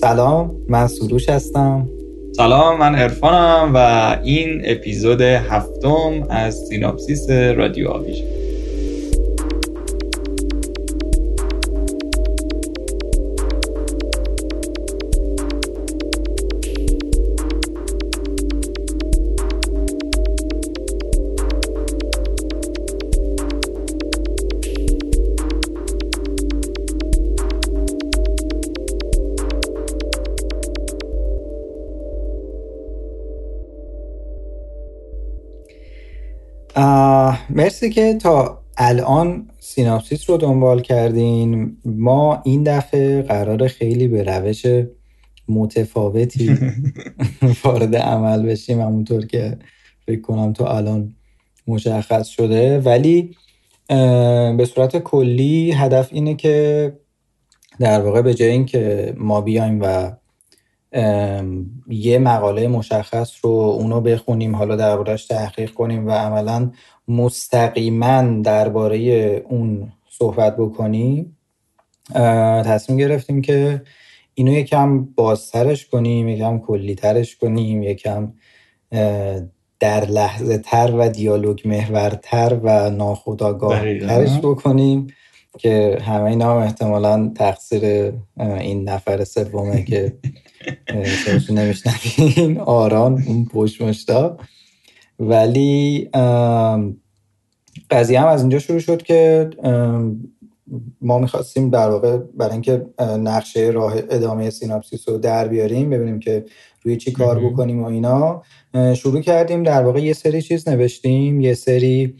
سلام 0.00 0.56
من 0.68 0.86
سروش 0.86 1.28
هستم. 1.28 1.88
سلام 2.36 2.78
من 2.78 2.94
ارفانم 2.94 3.72
و 3.74 3.78
این 4.24 4.62
اپیزود 4.64 5.20
هفتم 5.20 6.26
از 6.30 6.54
سیناپسیس 6.68 7.30
رادیو 7.30 7.88
آویژن. 7.88 8.24
مرسی 37.56 37.90
که 37.90 38.14
تا 38.14 38.62
الان 38.76 39.50
سیناپسیس 39.58 40.30
رو 40.30 40.36
دنبال 40.36 40.80
کردین. 40.80 41.76
ما 41.84 42.42
این 42.44 42.62
دفعه 42.62 43.22
قرار 43.22 43.68
خیلی 43.68 44.08
به 44.08 44.22
روش 44.22 44.66
متفاوتی 45.48 46.58
وارد 47.64 47.96
عمل 47.96 48.42
بشیم 48.46 48.80
همونطور 48.80 49.26
که 49.26 49.58
فکر 50.06 50.20
کنم 50.20 50.52
تو 50.52 50.64
الان 50.64 51.14
مشخص 51.66 52.28
شده. 52.28 52.78
ولی 52.80 53.36
به 54.56 54.68
صورت 54.74 54.98
کلی 54.98 55.72
هدف 55.72 56.08
اینه 56.12 56.34
که 56.34 56.92
در 57.80 58.00
واقع 58.00 58.22
به 58.22 58.34
جای 58.34 58.50
اینکه 58.50 59.14
ما 59.16 59.40
بیایم 59.40 59.80
و 59.82 60.12
یه 61.88 62.18
مقاله 62.18 62.68
مشخص 62.68 63.32
رو 63.42 63.50
اونو 63.50 64.00
بخونیم 64.00 64.56
حالا 64.56 64.76
دربارهش 64.76 65.26
تحقیق 65.26 65.70
کنیم 65.70 66.06
و 66.06 66.10
عملا 66.10 66.70
مستقیما 67.08 68.22
درباره 68.42 68.98
اون 69.48 69.92
صحبت 70.10 70.56
بکنیم. 70.56 71.36
تصمیم 72.64 72.98
گرفتیم 72.98 73.42
که 73.42 73.82
اینو 74.34 74.52
یکم 74.52 75.04
بازترش 75.04 75.86
کنیم 75.86 76.28
یکم 76.28 76.58
کلیترش 76.58 77.36
کنیم 77.36 77.82
یکم 77.82 78.32
در 79.80 80.04
لحظه 80.04 80.58
تر 80.58 80.94
و 80.98 81.08
دیالوگ 81.08 81.68
محورتر 81.68 82.60
و 82.62 82.90
ناخداگاه 82.90 83.98
ترش 83.98 84.38
بکنیم 84.38 85.06
که 85.58 85.98
همه 86.02 86.24
اینا 86.24 86.52
هم 86.52 86.62
احتمالا 86.62 87.32
تقصیر 87.36 88.12
این 88.40 88.88
نفر 88.88 89.24
سومه 89.24 89.82
که 89.82 90.12
نمیشنوین 91.50 92.58
آران 92.60 93.22
اون 93.26 93.44
پشت 93.44 93.82
مشتا. 93.82 94.36
ولی 95.18 96.08
قضیه 97.90 98.20
هم 98.20 98.26
از 98.26 98.40
اینجا 98.40 98.58
شروع 98.58 98.78
شد 98.78 99.02
که 99.02 99.50
ما 101.00 101.18
می‌خواستیم 101.18 101.70
در 101.70 101.90
واقع 101.90 102.16
برای 102.16 102.52
اینکه 102.52 102.86
نقشه 103.00 103.60
راه 103.60 103.94
ادامه 104.10 104.50
سیناپسیس 104.50 105.08
رو 105.08 105.18
در 105.18 105.48
بیاریم 105.48 105.90
ببینیم 105.90 106.20
که 106.20 106.44
روی 106.82 106.96
چی 106.96 107.12
کار 107.12 107.40
بکنیم 107.40 107.82
و 107.82 107.86
اینا 107.86 108.42
شروع 108.94 109.20
کردیم 109.20 109.62
در 109.62 109.82
واقع 109.82 110.00
یه 110.00 110.12
سری 110.12 110.42
چیز 110.42 110.68
نوشتیم 110.68 111.40
یه 111.40 111.54
سری 111.54 112.14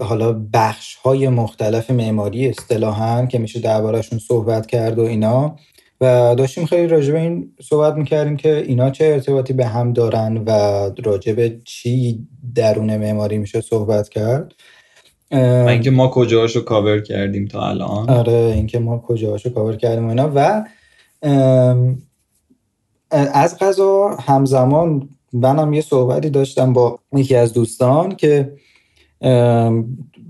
حالا 0.00 0.46
بخش 0.52 0.94
های 0.94 1.28
مختلف 1.28 1.90
معماری 1.90 2.48
اصطلاحا 2.48 3.26
که 3.26 3.38
میشه 3.38 3.60
دربارهشون 3.60 4.18
صحبت 4.18 4.66
کرد 4.66 4.98
و 4.98 5.02
اینا. 5.02 5.56
و 6.02 6.34
داشتیم 6.34 6.66
خیلی 6.66 6.86
راجع 6.86 7.12
به 7.12 7.20
این 7.20 7.52
صحبت 7.62 7.94
می‌کردیم 7.94 8.36
که 8.36 8.56
اینا 8.56 8.90
چه 8.90 9.04
ارتباطی 9.04 9.52
به 9.52 9.66
هم 9.66 9.92
دارن 9.92 10.42
و 10.46 10.50
راجع 11.04 11.32
به 11.32 11.60
چی 11.64 12.26
درون 12.54 12.96
معماری 12.96 13.38
میشه 13.38 13.60
صحبت 13.60 14.08
کرد. 14.08 14.52
و 15.32 15.66
اینکه 15.68 15.90
ما 15.90 16.08
کجاهاشو 16.08 16.64
کاور 16.64 17.00
کردیم 17.00 17.46
تا 17.46 17.68
الان. 17.68 18.10
آره 18.10 18.32
اینکه 18.32 18.78
ما 18.78 18.98
کجاهاشو 18.98 19.50
کاور 19.50 19.76
کردیم 19.76 20.06
و 20.06 20.08
اینا. 20.08 20.32
و 20.34 20.64
از 23.10 23.58
غذا 23.58 24.08
همزمان 24.08 25.08
منم 25.32 25.72
یه 25.72 25.80
صحبتی 25.80 26.30
داشتم 26.30 26.72
با 26.72 26.98
یکی 27.12 27.34
از 27.34 27.52
دوستان 27.52 28.16
که 28.16 28.52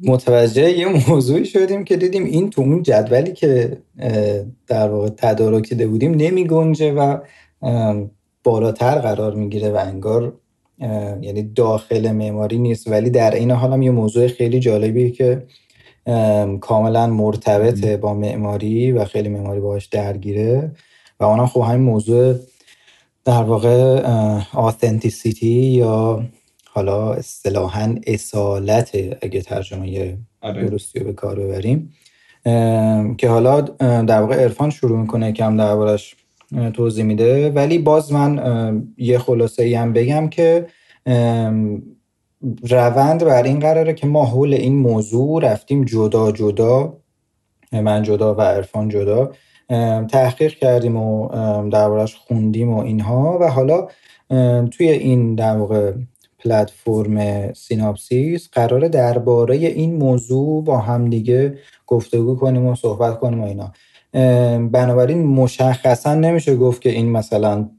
متوجه 0.03 0.79
یه 0.79 1.09
موضوعی 1.09 1.45
شدیم 1.45 1.85
که 1.85 1.97
دیدیم 1.97 2.25
این 2.25 2.51
تو 2.51 2.63
اون 2.63 2.83
جدولی 2.83 3.33
که 3.33 3.79
در 4.67 4.89
واقع 4.89 5.09
تدارکیده 5.09 5.87
بودیم 5.87 6.15
نمی 6.15 6.47
گنجه 6.47 6.93
و 6.93 7.19
بالاتر 8.45 8.99
قرار 8.99 9.35
می‌گیره 9.35 9.71
و 9.71 9.77
انگار 9.77 10.33
یعنی 11.21 11.43
داخل 11.43 12.13
معماری 12.13 12.59
نیست. 12.59 12.89
ولی 12.89 13.11
در 13.11 13.35
این 13.35 13.51
حال 13.51 13.73
هم 13.73 13.83
یه 13.83 13.91
موضوع 13.91 14.29
خیلی 14.29 14.61
جالبی 14.61 15.11
که 15.11 15.43
کاملا 16.61 17.07
مرتبطه 17.07 17.97
با 17.97 18.15
معماری 18.15 18.93
و 18.93 19.05
خیلی 19.05 19.29
معماری 19.29 19.61
باهاش 19.61 19.87
درگیره 19.87 20.71
و 21.21 21.25
اونم 21.25 21.47
خب 21.47 21.61
همین 21.61 21.83
موضوع 21.83 22.35
در 23.25 23.43
واقع 23.43 24.01
آثنتیسیتی 24.55 25.47
یا 25.49 26.25
حالا 26.75 27.13
اصطلاحا 27.13 27.95
اصالت 28.07 28.91
اگه 29.23 29.43
ترجمه 29.43 30.19
آره. 30.41 30.65
درستی 30.65 30.99
رو 30.99 31.07
به 31.07 31.13
کار 31.13 31.41
ببریم. 31.41 31.93
که 33.19 33.29
حالا 33.29 33.61
در 34.07 34.21
واقع 34.21 34.43
عرفان 34.43 34.71
شروع 34.71 34.99
می‌کنه 34.99 35.33
کم 35.33 35.57
دربارش 35.57 36.17
توضیح 36.75 37.05
میده. 37.05 37.51
ولی 37.51 37.79
باز 37.79 38.13
من 38.13 38.87
یه 38.97 39.19
خلاصه 39.19 39.63
ای 39.63 39.75
هم 39.75 39.93
بگم 39.93 40.29
که 40.29 40.67
روند 42.71 43.25
بر 43.25 43.43
این 43.43 43.61
قراره 43.61 43.95
که 43.95 44.07
ما 44.07 44.25
حول 44.25 44.55
این 44.55 44.77
موضوع 44.77 45.45
رفتیم 45.45 45.85
جدا 45.85 46.33
جدا 46.33 46.97
من 47.73 48.03
جدا 48.03 48.35
و 48.35 48.41
عرفان 48.41 48.89
جدا 48.89 49.33
تحقیق 50.11 50.55
کردیم 50.55 50.97
و 50.97 51.29
دربارش 51.69 52.15
خوندیم 52.15 52.73
و 52.73 52.79
اینها. 52.79 53.39
و 53.41 53.45
حالا 53.45 53.89
توی 54.71 54.89
این 54.89 55.35
در 55.35 55.57
واقع 55.57 55.93
پلتفرم 56.45 57.53
سیناپسیس 57.53 58.49
قراره 58.53 58.89
درباره 58.89 59.57
این 59.57 59.95
موضوع 59.95 60.65
با 60.65 60.79
همدیگه 60.79 61.59
گفتگو 61.87 62.37
کنیم 62.37 62.67
و 62.67 62.75
صحبت 62.75 63.19
کنیم 63.19 63.41
و 63.41 63.47
اینا. 63.47 63.73
بنابراین 64.69 65.27
مشخصا 65.27 66.15
نمیشه 66.15 66.57
گفت 66.57 66.83
که 66.83 66.91
این 66.91 67.11
مثلا 67.11 67.71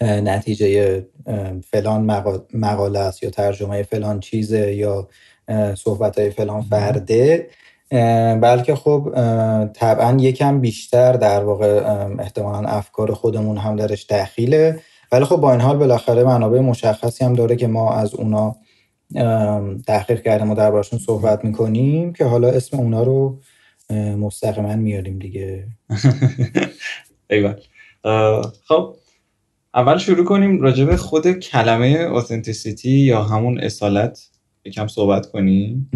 نتیجه 0.00 1.04
فلان 1.70 2.10
مقاله 2.54 2.98
است 2.98 3.22
یا 3.22 3.30
ترجمه 3.30 3.82
فلان 3.82 4.20
چیزه 4.20 4.74
یا 4.74 5.08
صحبت 5.74 6.18
های 6.18 6.30
فلان 6.30 6.62
فرده. 6.62 7.46
بلکه 8.40 8.74
خب 8.74 9.12
طبعا 9.74 10.16
یکم 10.20 10.60
بیشتر 10.60 11.12
در 11.12 11.44
واقع 11.44 11.96
احتمالا 12.18 12.68
افکار 12.68 13.14
خودمون 13.14 13.56
هم 13.56 13.76
درش 13.76 14.06
دخیله. 14.06 14.80
ولی 15.12 15.24
خب 15.24 15.36
با 15.36 15.52
این 15.52 15.60
حال 15.60 15.76
بالاخره 15.76 16.24
منابع 16.24 16.60
مشخصی 16.60 17.24
هم 17.24 17.34
داره 17.34 17.56
که 17.56 17.66
ما 17.66 17.94
از 17.94 18.14
اونا 18.14 18.56
تحقیق 19.86 20.22
کردیم 20.22 20.50
و 20.50 20.54
دربارشون 20.54 20.98
صحبت 20.98 21.44
می‌کنیم 21.44 22.12
که 22.12 22.24
حالا 22.24 22.48
اسم 22.48 22.76
اونا 22.76 23.02
رو 23.02 23.40
مستقیما 24.18 24.76
میاریم 24.76 25.18
دیگه. 25.18 25.66
ایوال 27.30 27.60
خب 28.68 28.94
اول 29.74 29.98
شروع 29.98 30.24
کنیم 30.24 30.60
راجع 30.60 30.84
به 30.84 30.96
خود 30.96 31.32
کلمه 31.32 31.86
اوتنتیسیتی 31.86 32.90
یا 32.90 33.22
همون 33.22 33.60
اصالت 33.60 34.28
یکم 34.64 34.86
صحبت 34.86 35.26
کنیم. 35.26 35.90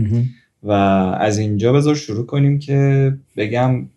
و 0.62 0.73
از 1.21 1.39
اینجا 1.39 1.73
بذار 1.73 1.94
شروع 1.94 2.27
کنیم 2.27 2.59
که 2.59 3.12
بگم 3.37 3.89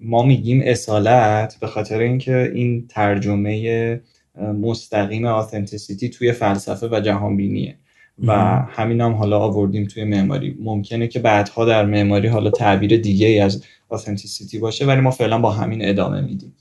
ما 0.00 0.22
میگیم 0.22 0.62
اصالت 0.64 1.56
به 1.60 1.66
خاطر 1.66 1.98
اینکه 1.98 2.52
این 2.54 2.86
ترجمه 2.88 4.00
مستقیم 4.36 5.26
authenticity 5.26 6.08
توی 6.08 6.32
فلسفه 6.32 6.88
و 6.88 7.00
جهانبینیه. 7.00 7.78
و 8.24 8.32
همین 8.68 9.00
هم 9.00 9.12
حالا 9.12 9.38
آوردیم 9.38 9.86
توی 9.86 10.04
معماری. 10.04 10.56
ممکنه 10.60 11.08
که 11.08 11.18
بعدها 11.18 11.64
در 11.64 11.86
معماری 11.86 12.28
حالا 12.28 12.50
تعبیر 12.50 12.96
دیگه 12.96 13.26
ای 13.26 13.40
از 13.40 13.64
authenticity 13.88 14.58
باشه 14.58 14.86
ولی 14.86 15.00
ما 15.00 15.10
فعلا 15.10 15.38
با 15.38 15.50
همین 15.50 15.88
ادامه 15.88 16.20
میدیم. 16.20 16.54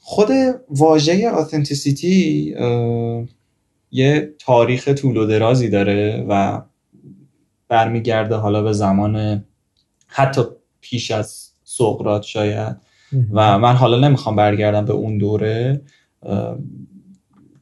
خود 0.00 0.28
واژه 0.70 1.30
authenticity 1.30 2.54
یه 3.90 4.34
تاریخ 4.38 4.88
طول 4.88 5.16
و 5.16 5.26
درازی 5.26 5.68
داره 5.68 6.26
و 6.28 6.62
برمیگرده 7.68 8.34
حالا 8.34 8.62
به 8.62 8.72
زمان 8.72 9.44
حتی 10.06 10.42
پیش 10.80 11.10
از 11.10 11.50
سقراط 11.64 12.22
شاید. 12.22 12.76
و 13.32 13.58
من 13.58 13.74
حالا 13.74 14.08
نمی‌خوام 14.08 14.36
برگردم 14.36 14.84
به 14.84 14.92
اون 14.92 15.18
دوره 15.18 15.80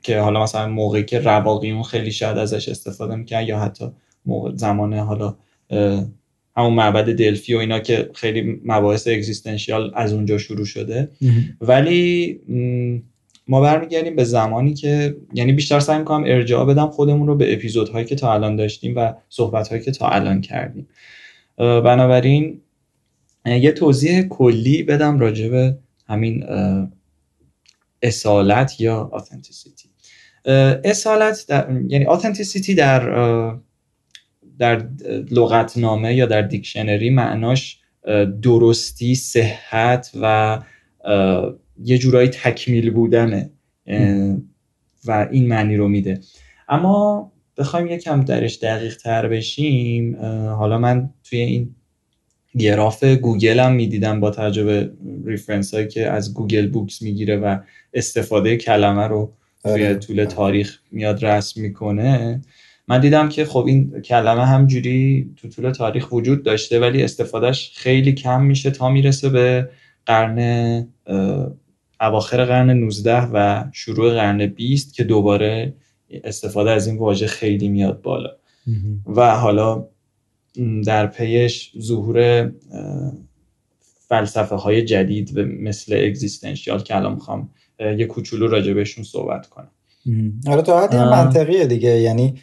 که 0.03 0.19
حالا 0.19 0.43
مثلا 0.43 0.69
موقعی 0.69 1.05
که 1.05 1.21
رواقیون 1.21 1.83
خیلی 1.83 2.13
شاید 2.13 2.39
ازش 2.39 2.69
استفاده 2.69 3.15
می‌کرد 3.15 3.49
یا 3.49 3.59
حتی 3.59 3.85
موقع 4.27 4.55
زمان 4.55 4.95
حالا 4.95 5.37
همون 6.57 6.73
معبد 6.73 7.13
دلفی 7.13 7.55
و 7.55 7.59
اینا 7.59 7.79
که 7.79 8.11
خیلی 8.15 8.61
مباحث 8.65 9.09
اگزیستنشیال 9.09 9.93
از 9.95 10.13
اونجا 10.13 10.39
شروع 10.39 10.65
شده. 10.65 11.11
ولی 11.61 12.41
ما 13.49 13.61
برمیگردیم 13.61 14.17
به 14.17 14.25
زمانی 14.25 14.75
که 14.75 15.17
یعنی 15.35 15.53
بیشتر 15.53 15.81
سعی 15.81 15.99
می‌کنم 15.99 16.25
ارجاع 16.27 16.67
بدم 16.67 16.87
خودمون 16.87 17.27
رو 17.27 17.35
به 17.35 17.53
اپیزودهایی 17.53 18.07
که 18.07 18.15
تا 18.15 18.35
الان 18.35 18.57
داشتیم 18.57 18.97
و 18.97 19.13
صحبتهایی 19.29 19.83
که 19.83 19.91
تا 19.91 20.09
الان 20.09 20.41
کردیم. 20.41 20.89
بنابراین 21.57 22.61
یه 23.45 23.73
توضیح 23.73 24.23
کلی 24.23 24.83
بدم 24.83 25.19
راجع 25.19 25.49
به 25.49 25.79
همین 26.09 26.45
اصالت 28.03 28.81
یا 28.81 29.11
authenticity 29.13 29.89
اصالت 30.85 31.45
در، 31.49 31.81
یعنی 31.89 32.05
authenticity 32.05 32.75
در 32.75 33.01
در 34.59 34.89
لغتنامه 35.31 36.15
یا 36.15 36.27
در 36.27 36.43
دیکشنری 36.43 37.11
معناش 37.11 37.81
درستی 38.43 39.15
صحت 39.15 40.11
و 40.23 40.59
یه 41.85 41.99
جورایی 41.99 42.29
تکمیل 42.29 42.91
بودنه 42.91 43.51
و 45.07 45.29
این 45.31 45.49
معنی 45.49 45.77
رو 45.77 45.89
میده. 45.89 46.21
اما 46.69 47.33
بخوایم 47.57 47.87
یکم 47.87 48.25
درش 48.25 48.59
دقیق 48.59 48.97
تر 48.97 49.29
بشیم 49.29 50.17
حالا 50.47 50.79
من 50.79 51.11
توی 51.25 51.39
این 51.39 51.75
گراف 52.59 53.05
گوگل 53.05 53.61
هم 53.61 53.73
می‌دیدم 53.73 54.21
با 54.21 54.31
تجربه 54.31 54.91
reference 55.25 55.75
هایی 55.75 55.89
که 55.89 56.11
از 56.11 56.35
Google 56.35 56.69
Books 56.69 57.03
می‌گیره 57.03 57.37
و 57.37 57.59
استفاده 57.95 58.57
کلمه 58.57 59.07
رو 59.07 59.33
توی 59.65 59.73
آره. 59.73 59.95
طول 59.95 60.25
تاریخ 60.25 60.79
میاد 60.91 61.25
رسم 61.25 61.61
می‌کنه. 61.61 62.41
من 62.89 63.01
دیدم 63.01 63.29
که 63.29 63.45
خب 63.45 63.65
این 63.67 64.01
کلمه 64.01 64.47
همجوری 64.47 65.31
تو 65.37 65.49
طول 65.49 65.71
تاریخ 65.71 66.13
وجود 66.13 66.43
داشته 66.43 66.81
ولی 66.81 67.03
استفادهش 67.03 67.73
خیلی 67.75 68.13
کم 68.13 68.43
میشه 68.43 68.71
تا 68.71 68.89
می‌رسه 68.89 69.29
به 69.29 69.69
قرن 70.07 70.89
اواخر 72.01 72.45
قرن 72.45 72.71
19 72.71 73.29
و 73.33 73.65
شروع 73.73 74.15
قرن 74.15 74.47
20 74.47 74.95
که 74.95 75.05
دوباره 75.05 75.75
استفاده 76.25 76.71
از 76.71 76.87
این 76.87 76.99
واژه 76.99 77.27
خیلی 77.27 77.69
میاد 77.69 78.03
بالا. 78.03 78.31
و 79.07 79.37
حالا 79.37 79.87
در 80.85 81.07
پیش 81.07 81.73
ظهور 81.81 82.51
فلسفه 84.09 84.55
های 84.55 84.83
جدید 84.83 85.39
مثل 85.39 86.03
اگزیستنشیال 86.07 86.83
که 86.83 86.97
الان 86.97 87.15
می‌خوام 87.15 87.51
یه 87.81 88.07
کوچولو 88.07 88.47
راجع 88.47 88.73
بهشون 88.73 89.05
صحبت 89.05 89.47
کنم. 89.47 89.71
آره 90.47 90.63
تو 90.63 90.79
حدی 90.79 90.97
منطقیه 90.97 91.67
دیگه 91.67 92.01
یعنی 92.01 92.35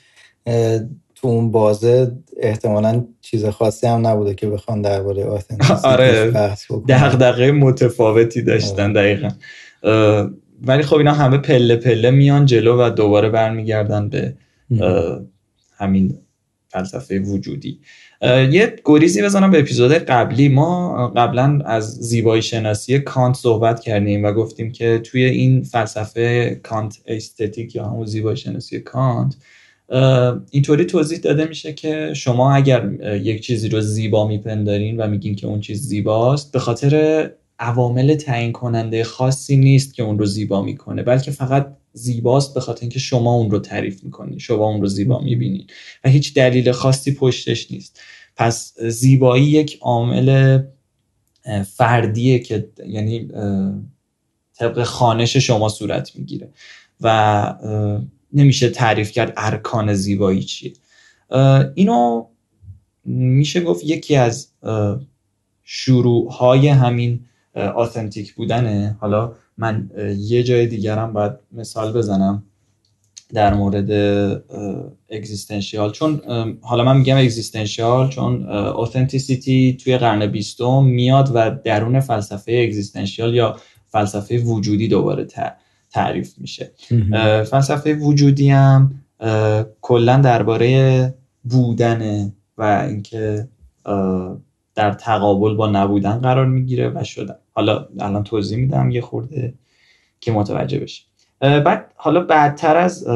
تو 1.16 1.28
اون 1.28 1.52
بازه 1.52 2.12
احتمالا 2.38 3.06
چیز 3.22 3.46
خاصی 3.46 3.88
هم 3.88 4.08
نبوده 4.08 4.34
که 4.34 4.48
بخوان 4.48 4.82
درباره 4.82 5.26
آره 5.84 6.32
دغدغه 6.88 7.52
متفاوتی 7.52 8.42
داشتن 8.42 8.84
آره. 8.84 8.94
دقیقا. 8.94 9.30
ولی 10.62 10.84
خب 10.84 10.96
اینا 10.96 11.14
همه 11.14 11.38
پله 11.38 11.76
پله 11.76 12.12
میان 12.12 12.46
جلو 12.46 12.82
و 12.82 12.90
دوباره 12.90 13.30
برمیگردن 13.30 14.10
به 14.10 14.36
همین 15.78 16.18
فلسفه 16.78 17.20
وجودی. 17.20 17.80
یه 18.52 18.76
گریزی 18.86 19.22
بزنم 19.22 19.52
به 19.52 19.60
اپیزود 19.60 19.92
قبلی. 19.92 20.50
ما 20.50 21.08
قبلا 21.08 21.62
از 21.66 21.96
زیبایی 21.96 22.42
شناسی 22.42 23.00
کانت 23.00 23.36
صحبت 23.36 23.80
کردیم 23.80 24.26
و 24.26 24.32
گفتیم 24.32 24.72
که 24.72 25.00
توی 25.04 25.24
این 25.24 25.64
فلسفه 25.64 26.56
کانت 26.64 26.98
استتیک 27.08 27.76
یا 27.76 27.86
همون 27.86 28.06
زیبایی 28.06 28.38
شناسی 28.38 28.80
کانت 28.80 29.36
اینطوری 30.52 30.86
توضیح 30.86 31.20
داده 31.20 31.46
میشه 31.46 31.74
که 31.74 32.14
شما 32.14 32.54
اگر 32.54 32.90
یک 33.24 33.42
چیزی 33.42 33.70
رو 33.70 33.82
زیبا 33.82 34.28
میپندارین 34.28 34.98
و 34.98 35.08
میگین 35.08 35.36
که 35.36 35.48
اون 35.48 35.60
چیز 35.60 35.82
زیباست 35.82 36.52
به 36.52 36.60
خاطر 36.60 37.32
عوامل 37.60 38.16
تعیین 38.16 38.52
کننده 38.52 39.04
خاصی 39.04 39.58
نیست 39.58 39.94
که 39.94 40.04
اون 40.04 40.20
رو 40.20 40.26
زیبا 40.26 40.62
می‌کنه 40.62 41.04
بلکه 41.04 41.32
فقط 41.32 41.78
زیباست 41.94 42.54
به 42.54 42.60
خاطر 42.60 42.82
اینکه 42.82 43.00
شما 43.00 43.34
اون 43.34 43.52
رو 43.52 43.60
تعریف 43.60 44.04
می‌کنید 44.04 44.40
شما 44.40 44.70
اون 44.70 44.82
رو 44.82 44.88
زیبا 44.88 45.20
می‌بینید 45.20 45.74
و 46.04 46.10
هیچ 46.10 46.34
دلیل 46.34 46.72
خاصی 46.72 47.14
پشتش 47.14 47.72
نیست. 47.72 48.02
پس 48.36 48.74
زیبایی 48.80 49.46
یک 49.46 49.78
عامل 49.82 50.60
فردیه 51.76 52.40
که 52.40 52.70
یعنی 52.88 53.28
طبق 54.54 54.84
خانش 54.84 55.38
شما 55.38 55.70
صورت 55.70 56.16
می‌گیره 56.16 56.50
و 57.02 57.56
نمیشه 58.34 58.70
تعریف 58.70 59.12
کرد 59.12 59.34
ارکان 59.38 59.94
زیبایی 59.94 60.44
چیه. 60.44 60.74
اینو 61.76 62.26
میشه 63.06 63.62
گفت 63.62 63.84
یکی 63.84 64.16
از 64.16 64.52
شروع 65.64 66.32
های 66.32 66.68
همین 66.68 67.26
آثنتیک 67.76 68.34
بودنه. 68.36 68.98
حالا 69.00 69.34
من 69.58 69.90
یه 70.18 70.44
جای 70.44 70.68
دیگرم 70.68 71.14
باید 71.14 71.32
مثال 71.52 71.94
بزنم 71.94 72.44
در 73.34 73.54
مورد 73.54 73.92
اگزیستنشیال 75.10 75.92
چون 75.92 76.22
حالا 76.62 76.84
من 76.84 76.98
میگم 76.98 77.18
اگزیستنشیال 77.18 78.10
چون 78.10 78.50
اوثنتیسیتی 78.50 79.78
توی 79.84 79.98
قرن 79.98 80.26
بیستم 80.26 80.84
میاد 80.84 81.32
و 81.34 81.58
درون 81.64 82.00
فلسفه 82.00 82.64
اگزیستنشیال 82.68 83.36
یا 83.36 83.58
فلسفه 83.86 84.38
وجودی 84.38 84.88
دوباره 84.88 85.28
تعریف 85.92 86.34
میشه. 86.38 86.72
فلسفه 87.44 87.94
وجودی 87.94 88.50
هم 88.50 89.04
کلا 89.82 90.18
درباره 90.18 91.14
بودن 91.44 92.34
و 92.58 92.64
اینکه 92.90 93.48
در 94.78 94.94
تقابل 94.94 95.56
با 95.56 95.68
نبودن 95.68 96.20
قرار 96.20 96.46
می‌گیره 96.46 96.90
و 96.90 97.04
شدن 97.04 97.36
حالا 97.54 97.88
الان 98.00 98.24
توضیح 98.24 98.58
میدم 98.58 98.92
یه 98.92 99.02
خورده 99.02 99.54
که 100.20 100.32
متوجه 100.32 100.80
بشه. 100.80 101.04
بعد 101.40 101.92
حالا 101.96 102.24
بعدتر 102.24 102.78
از 102.78 103.08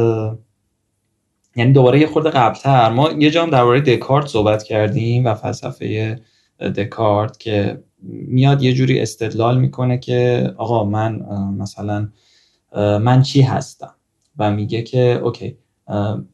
یعنی 1.56 1.74
دوباره 1.74 2.00
یه 2.00 2.08
خورده 2.08 2.30
قبلتر 2.30 2.90
ما 2.90 3.12
یه 3.12 3.32
جام 3.32 3.50
درباره 3.50 3.82
دکارت 3.82 4.28
صحبت 4.28 4.64
کردیم 4.64 5.26
و 5.26 5.34
فلسفه 5.34 6.20
دکارت 6.60 7.40
که 7.40 7.84
میاد 8.04 8.64
یه 8.64 8.74
جوری 8.74 9.00
استدلال 9.00 9.60
می‌کنه 9.60 9.98
که 9.98 10.52
آقا 10.58 10.84
من 10.84 11.22
مثلا 11.58 12.10
من 13.00 13.22
چی 13.22 13.42
هستم؟ 13.42 13.96
و 14.38 14.52
میگه 14.52 14.82
که 14.82 15.20
اوکی 15.24 15.58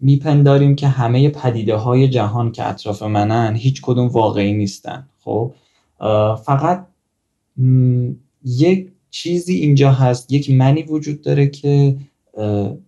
میپنداریم 0.02 0.76
که 0.76 0.88
همه 0.88 1.30
پدیده 1.30 1.76
های 1.76 2.08
جهان 2.08 2.52
که 2.52 2.70
اطراف 2.70 3.04
منن 3.04 3.56
هیچ 3.56 3.82
کدوم 3.82 4.08
واقعی 4.08 4.54
نیستن. 4.54 5.08
خب 5.28 5.54
فقط 6.46 6.88
یک 8.46 8.88
چیزی 9.10 9.56
اینجا 9.56 9.92
هست 9.92 10.32
یک 10.34 10.52
منی 10.52 10.84
وجود 10.84 11.22
داره 11.22 11.48
که 11.48 11.98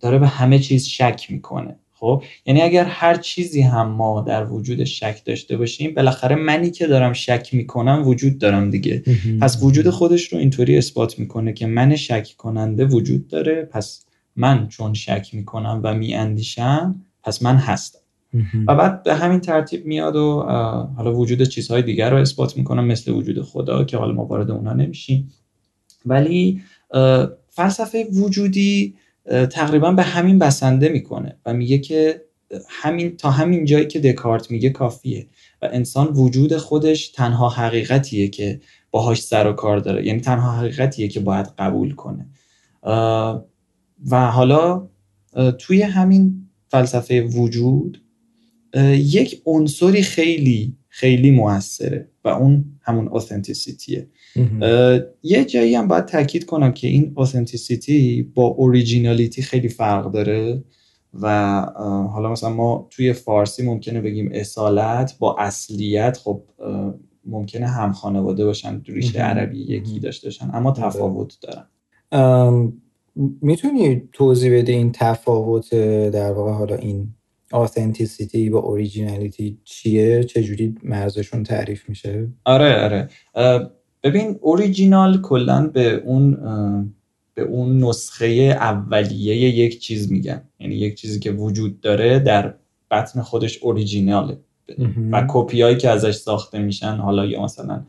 داره 0.00 0.18
به 0.18 0.26
همه 0.26 0.58
چیز 0.58 0.86
شک 0.86 1.26
می‌کنه. 1.28 1.76
خب 1.92 2.22
یعنی 2.46 2.62
اگر 2.62 2.84
هر 2.84 3.14
چیزی 3.14 3.60
هم 3.60 3.88
ما 3.88 4.20
در 4.20 4.52
وجود 4.52 4.84
شک 4.84 5.24
داشته 5.24 5.56
باشیم 5.56 5.94
بالاخره 5.94 6.36
منی 6.36 6.70
که 6.70 6.86
دارم 6.86 7.12
شک 7.12 7.48
می‌کنم 7.52 8.02
وجود 8.06 8.38
دارم 8.38 8.70
دیگه. 8.70 9.02
پس 9.40 9.62
وجود 9.62 9.90
خودش 9.90 10.32
رو 10.32 10.38
اینطوری 10.38 10.78
اثبات 10.78 11.18
می‌کنه 11.18 11.52
که 11.52 11.66
من 11.66 11.96
شک 11.96 12.34
کننده 12.38 12.84
وجود 12.84 13.28
داره 13.28 13.68
پس 13.72 14.04
من 14.36 14.68
چون 14.68 14.94
شک 14.94 15.28
می‌کنم 15.32 15.80
و 15.84 15.94
میاندیشم 15.94 17.02
پس 17.22 17.42
من 17.42 17.56
هستم. 17.56 17.98
و 18.66 18.74
بعد 18.74 19.02
به 19.02 19.14
همین 19.14 19.40
ترتیب 19.40 19.86
میاد 19.86 20.16
و 20.16 20.42
حالا 20.96 21.14
وجود 21.14 21.42
چیزهای 21.42 21.82
دیگر 21.82 22.10
رو 22.10 22.16
اثبات 22.16 22.56
می‌کنم 22.56 22.84
مثل 22.84 23.12
وجود 23.12 23.42
خدا 23.42 23.84
که 23.84 23.96
حالا 23.96 24.12
ما 24.12 24.24
وارد 24.24 24.50
اونها 24.50 24.72
نمیشیم. 24.72 25.32
ولی 26.06 26.62
فلسفه 27.48 28.04
وجودی 28.04 28.94
تقریبا 29.50 29.92
به 29.92 30.02
همین 30.02 30.38
بسنده 30.38 30.88
می‌کنه 30.88 31.36
و 31.46 31.52
میگه 31.52 31.78
که 31.78 32.24
همین 32.68 33.16
تا 33.16 33.30
همین 33.30 33.64
جایی 33.64 33.86
که 33.86 34.00
دکارت 34.00 34.50
میگه 34.50 34.70
کافیه 34.70 35.26
و 35.62 35.68
انسان 35.72 36.06
وجود 36.06 36.56
خودش 36.56 37.08
تنها 37.08 37.48
حقیقتیه 37.48 38.28
که 38.28 38.60
باهاش 38.90 39.22
سر 39.22 39.46
و 39.46 39.52
کار 39.52 39.78
داره. 39.78 40.06
یعنی 40.06 40.20
تنها 40.20 40.52
حقیقتیه 40.52 41.08
که 41.08 41.20
باید 41.20 41.46
قبول 41.58 41.94
کنه. 41.94 42.26
و 44.10 44.30
حالا 44.30 44.88
توی 45.58 45.82
همین 45.82 46.48
فلسفه 46.68 47.22
وجود 47.22 48.02
یک 48.94 49.42
عنصری 49.46 50.02
خیلی 50.02 50.76
خیلی 50.88 51.30
موثره 51.30 52.08
و 52.24 52.28
اون 52.28 52.64
همون 52.82 53.08
authenticity 53.08 54.00
ه 54.00 54.08
یه 55.22 55.44
جایی 55.44 55.74
هم 55.74 55.88
باید 55.88 56.04
تاکید 56.04 56.46
کنم 56.46 56.72
که 56.72 56.88
این 56.88 57.12
authenticity 57.16 58.22
با 58.22 58.44
originality 58.44 59.42
خیلی 59.42 59.68
فرق 59.68 60.12
داره 60.12 60.64
و 61.20 61.60
حالا 62.12 62.32
مثلا 62.32 62.50
ما 62.50 62.88
توی 62.90 63.12
فارسی 63.12 63.62
ممکنه 63.62 64.00
بگیم 64.00 64.30
اصالت 64.34 65.18
با 65.18 65.36
اصلیت 65.38 66.18
خب 66.24 66.42
ممکنه 67.26 67.66
هم 67.66 67.92
خانواده 67.92 68.44
باشن 68.44 68.82
ریشه 68.86 69.18
عربی 69.18 69.58
یکی 69.58 70.00
داشته 70.00 70.26
باشن 70.26 70.50
اما 70.54 70.72
تفاوت 70.72 71.38
دارن. 71.40 71.66
می‌تونی 73.42 74.02
توضیح 74.12 74.58
بده 74.58 74.72
این 74.72 74.92
تفاوت 74.92 75.74
در 76.10 76.32
واقع 76.32 76.52
حالا 76.52 76.76
این 76.76 77.14
authenticity 77.52 78.50
با 78.50 78.58
originality 78.58 79.58
چیه؟ 79.64 80.24
چجوری 80.24 80.74
مرزشون 80.82 81.42
تعریف 81.42 81.88
میشه؟ 81.88 82.28
آره 82.44 82.84
آره. 82.84 83.08
ببین 84.02 84.38
اوریجینال 84.40 85.20
کلا 85.20 85.66
به 85.66 85.94
اون 85.94 86.38
به 87.34 87.42
اون 87.42 87.84
نسخه 87.84 88.26
اولیه 88.60 89.36
یک 89.36 89.78
چیز 89.80 90.12
میگن. 90.12 90.42
یعنی 90.60 90.74
یک 90.74 90.94
چیزی 90.94 91.18
که 91.18 91.30
وجود 91.30 91.80
داره 91.80 92.18
در 92.18 92.54
بطن 92.90 93.22
خودش 93.22 93.58
اوریجیناله 93.58 94.38
و 95.10 95.26
کپی 95.28 95.62
هایی 95.62 95.76
که 95.76 95.88
ازش 95.88 96.14
ساخته 96.14 96.58
میشن 96.58 96.96
حالا 96.96 97.26
یا 97.26 97.42
مثلا 97.42 97.82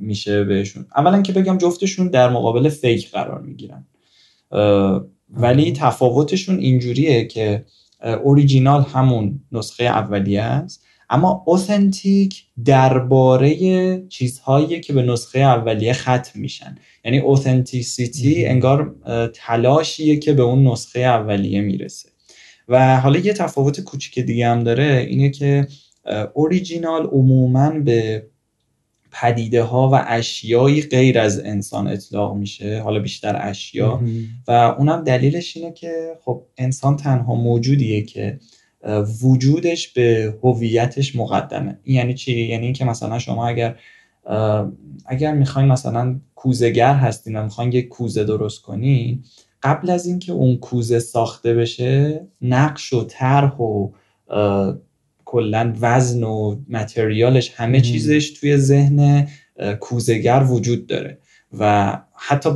میشه 0.00 0.44
بهشون. 0.44 0.86
اولا 0.96 1.22
که 1.22 1.32
بگم 1.32 1.58
جفتشون 1.58 2.08
در 2.08 2.30
مقابل 2.30 2.68
فیک 2.68 3.10
قرار 3.10 3.40
می‌گیرن. 3.40 3.86
ولی 5.30 5.72
تفاوتشون 5.72 6.58
اینجوریه 6.58 7.24
که 7.24 7.64
اوریجینال 8.02 8.82
همون 8.82 9.40
نسخه 9.52 9.84
اولیه 9.84 10.42
است. 10.42 10.84
اما 11.10 11.44
اوثنتیک 11.46 12.44
درباره 12.64 14.02
چیزهایی 14.08 14.80
که 14.80 14.92
به 14.92 15.02
نسخه 15.02 15.38
اولیه 15.38 15.92
ختم 15.92 16.30
میشن. 16.34 16.78
یعنی 17.04 17.18
اوثنتیسیتی 17.18 18.46
انگار 18.46 18.94
تلاشیه 19.34 20.16
که 20.16 20.32
به 20.32 20.42
اون 20.42 20.68
نسخه 20.68 21.00
اولیه 21.00 21.60
می‌رسه. 21.60 22.08
و 22.68 23.00
حالا 23.00 23.18
یه 23.18 23.32
تفاوت 23.32 23.80
کوچیک 23.80 24.18
دیگه 24.18 24.48
هم 24.48 24.64
داره 24.64 25.06
اینه 25.10 25.30
که 25.30 25.66
اوریجینال 26.34 27.06
عموما 27.06 27.70
به 27.70 28.26
پدیده 29.12 29.62
ها 29.62 29.90
و 29.92 30.04
اشیایی 30.06 30.82
غیر 30.82 31.18
از 31.18 31.40
انسان 31.44 31.88
اطلاق 31.88 32.36
میشه 32.36 32.80
حالا 32.80 33.00
بیشتر 33.00 33.48
اشیا. 33.48 34.00
و 34.48 34.50
اونم 34.78 35.04
دلیلش 35.04 35.56
اینه 35.56 35.72
که 35.72 36.18
خب 36.24 36.42
انسان 36.56 36.96
تنها 36.96 37.34
موجودیه 37.34 38.02
که 38.02 38.38
وجودش 39.22 39.88
به 39.88 40.34
هویتش 40.42 41.16
مقدمه. 41.16 41.78
این 41.82 41.96
یعنی 41.96 42.14
چی؟ 42.14 42.40
یعنی 42.40 42.64
اینکه 42.64 42.84
مثلا 42.84 43.18
شما 43.18 43.48
اگر 43.48 43.76
اگر 45.06 45.34
می‌خواین 45.34 45.68
مثلا 45.68 46.20
کوزگر 46.34 46.94
هستین 46.94 47.36
و 47.36 47.42
می‌خواین 47.42 47.72
یک 47.72 47.88
کوزه 47.88 48.24
درست 48.24 48.62
کنین 48.62 49.24
قبل 49.62 49.90
از 49.90 50.06
اینکه 50.06 50.32
اون 50.32 50.56
کوزه 50.56 50.98
ساخته 50.98 51.54
بشه 51.54 52.26
نقش 52.42 52.92
و 52.92 53.04
طرح 53.04 53.56
و 53.56 53.90
کلا 55.30 55.74
وزن 55.80 56.22
و 56.22 56.56
متریالش 56.68 57.52
همه 57.54 57.80
چیزش 57.80 58.30
توی 58.30 58.56
ذهن 58.56 59.28
کوزگر 59.80 60.46
وجود 60.48 60.86
داره 60.86 61.18
و 61.58 61.98
حتی 62.14 62.50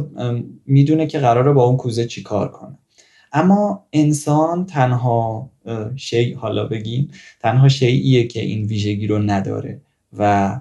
می‌دونه 0.66 1.06
که 1.06 1.18
قراره 1.18 1.52
با 1.52 1.64
اون 1.64 1.76
کوزه 1.76 2.06
چیکار 2.06 2.48
کنه. 2.48 2.78
اما 3.32 3.86
انسان 3.92 4.66
تنها 4.66 5.50
شی 5.96 6.32
حالا 6.32 6.64
بگیم 6.64 7.10
تنها 7.40 7.68
شیعیه 7.68 8.26
که 8.26 8.40
این 8.40 8.66
ویژگی 8.66 9.06
رو 9.06 9.18
نداره 9.18 9.80
و 10.18 10.60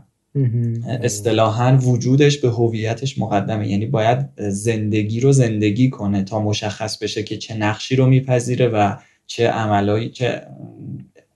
اصطلاحا 0.88 1.78
وجودش 1.78 2.38
به 2.38 2.50
هویتش 2.50 3.18
مقدمه. 3.18 3.68
یعنی 3.68 3.86
باید 3.86 4.26
زندگی 4.50 5.20
رو 5.20 5.32
زندگی 5.32 5.90
کنه 5.90 6.24
تا 6.24 6.40
مشخص 6.40 6.98
بشه 6.98 7.24
که 7.24 7.38
چه 7.38 7.58
نقشی 7.58 7.96
رو 7.96 8.06
میپذیره 8.06 8.68
و 8.68 8.96
چه 9.28 9.48
عملایی 9.48 10.10
چه 10.10 10.42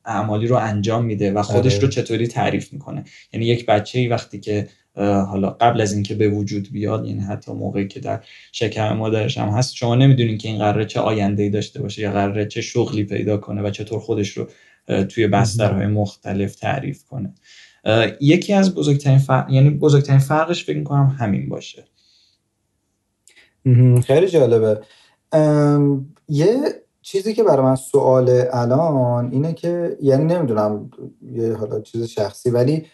اعمالی 0.08 0.48
رو 0.48 0.56
انجام 0.56 1.06
میده 1.06 1.32
و 1.32 1.42
خودش 1.42 1.74
رو 1.74 1.80
آره. 1.80 1.90
چطوری 1.90 2.28
تعریف 2.28 2.74
می‌کنه. 2.74 3.04
یعنی 3.34 3.46
یک 3.46 3.66
بچه 3.66 4.00
ای 4.00 4.08
وقتی 4.08 4.40
که 4.40 4.68
حالا 4.96 5.50
قبل 5.50 5.82
از 5.82 5.94
اینکه 5.94 6.16
به 6.16 6.30
وجود 6.30 6.72
بیاد 6.72 7.06
یعنی 7.06 7.20
حتی 7.20 7.52
موقعی 7.52 7.88
که 7.88 8.00
در 8.00 8.24
شکم 8.52 8.98
مادرش 8.98 9.38
هم 9.38 9.50
هست 9.50 9.76
شما 9.76 9.96
نمی‌دونین 9.96 10.38
که 10.38 10.48
این 10.48 10.58
قراره 10.58 10.86
چه 10.86 11.00
آینده 11.00 11.44
ای 11.44 11.50
داشته 11.50 11.82
باشه 11.82 12.02
یا 12.02 12.12
قراره 12.12 12.46
چه 12.46 12.62
شغلی 12.62 13.04
پیدا 13.04 13.38
کنه 13.38 13.62
و 13.62 13.70
چطور 13.70 14.00
خودش 14.00 14.30
رو 14.30 14.48
توی 15.04 15.28
بسترهای 15.28 15.88
مختلف 15.88 16.56
تعریف 16.56 17.04
کنه. 17.04 17.34
یکی 18.22 18.54
از 18.54 18.76
بزرگترین 18.76 19.18
فرق 19.18 19.50
یعنی 19.50 19.70
بزرگترین 19.70 20.20
فرقش 20.20 20.64
فکر 20.64 20.84
کنم 20.84 21.16
همین 21.20 21.50
باشه. 21.50 21.84
خیلی 24.08 24.28
جالبه. 24.28 24.82
یه 26.30 26.58
چیزی 27.08 27.34
که 27.34 27.44
برای 27.44 27.66
من 27.66 27.76
سوال 27.76 28.44
الان 28.54 29.32
اینه 29.32 29.54
که 29.54 29.98
یعنی 30.02 30.24
نمی‌دونم 30.24 30.92
یه 31.32 31.54
حالا 31.54 31.82
چیز 31.82 32.04
شخصی 32.04 32.50
ولی 32.50 32.86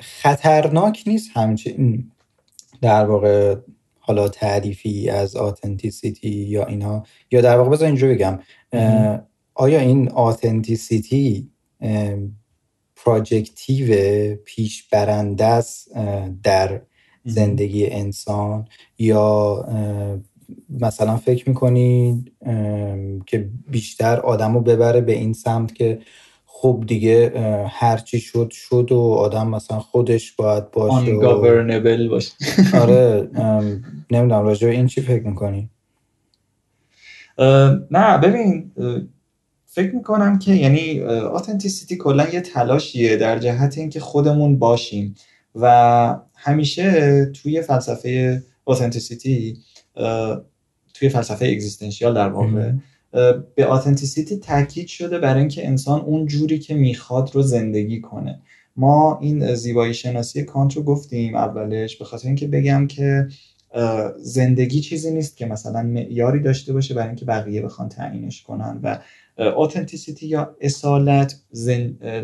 خطرناک 0.00 1.02
نیست 1.06 1.30
همچین 1.34 2.10
در 2.82 3.06
واقع 3.06 3.56
حالا 3.98 4.28
تعریفی 4.28 5.10
از 5.10 5.36
آتنتیسیتی 5.36 6.28
یا 6.28 6.64
اینها 6.64 7.02
یا 7.30 7.40
در 7.40 7.56
واقع 7.58 7.70
بذار 7.70 7.86
اینجوری 7.86 8.14
بگم 8.14 8.38
آیا 9.54 9.80
این 9.80 10.08
آتنتیسیتی 10.08 11.50
پراجکتیو 12.96 13.94
پیش 14.44 14.88
برنده 14.88 15.44
است 15.44 15.90
در 16.42 16.80
زندگی 17.24 17.86
انسان؟ 17.86 18.68
یا 18.98 19.64
مثلا 20.80 21.16
فکر 21.16 21.48
می‌کنید 21.48 22.32
که 23.26 23.48
بیشتر 23.70 24.20
آدم 24.20 24.54
رو 24.54 24.60
ببره 24.60 25.00
به 25.00 25.12
این 25.12 25.32
سمت 25.32 25.74
که 25.74 25.98
خب 26.46 26.84
دیگه 26.86 27.32
هرچی 27.68 28.20
شد 28.20 28.50
شد 28.50 28.92
و 28.92 29.00
آدم 29.00 29.48
مثلا 29.48 29.78
خودش 29.78 30.32
باید 30.32 30.70
باشه 30.70 31.12
و... 31.12 32.08
باشه. 32.08 32.32
آره 32.82 33.28
نمی‌دونم 34.10 34.44
راجع 34.44 34.68
به 34.68 34.74
این 34.74 34.86
چی 34.86 35.00
فکر 35.00 35.26
می‌کنی؟ 35.26 35.70
نه 37.90 38.18
ببین 38.18 38.70
فکر 39.66 39.94
می‌کنم 39.94 40.38
که 40.38 40.54
یعنی 40.54 41.00
authenticity 41.02 41.96
کلا 41.96 42.28
یه 42.28 42.40
تلاشیه 42.40 43.16
در 43.16 43.38
جهت 43.38 43.78
اینکه 43.78 44.00
خودمون 44.00 44.58
باشیم. 44.58 45.14
و 45.54 46.16
همیشه 46.34 47.24
توی 47.24 47.62
فلسفه 47.62 48.42
authenticity 48.64 49.58
توی 50.94 51.08
فلسفه 51.08 51.46
existential 51.46 52.14
در 52.14 52.28
واقع 52.28 52.72
به 53.54 53.66
authenticity 53.66 54.36
تاکید 54.36 54.86
شده 54.86 55.18
برای 55.18 55.40
اینکه 55.40 55.66
انسان 55.66 56.00
اون 56.00 56.26
جوری 56.26 56.58
که 56.58 56.74
می‌خواد 56.74 57.30
رو 57.34 57.42
زندگی 57.42 58.00
کنه. 58.00 58.40
ما 58.76 59.18
این 59.22 59.54
زیبایی 59.54 59.94
شناسی 59.94 60.42
کانت 60.42 60.76
رو 60.76 60.82
گفتیم 60.82 61.34
اولش 61.34 61.96
به 61.96 62.04
خاطر 62.04 62.26
اینکه 62.26 62.46
بگم 62.46 62.86
که 62.86 63.28
زندگی 64.18 64.80
چیزی 64.80 65.10
نیست 65.10 65.36
که 65.36 65.46
مثلا 65.46 65.82
معیاری 65.82 66.40
داشته 66.40 66.72
باشه 66.72 66.94
برای 66.94 67.08
اینکه 67.08 67.24
بقیه 67.24 67.62
بخوان 67.62 67.88
تعیینش 67.88 68.42
کنن 68.42 68.80
و 68.82 68.98
آتنتیسیتی 69.56 70.26
یا 70.26 70.56
اصالت 70.60 71.34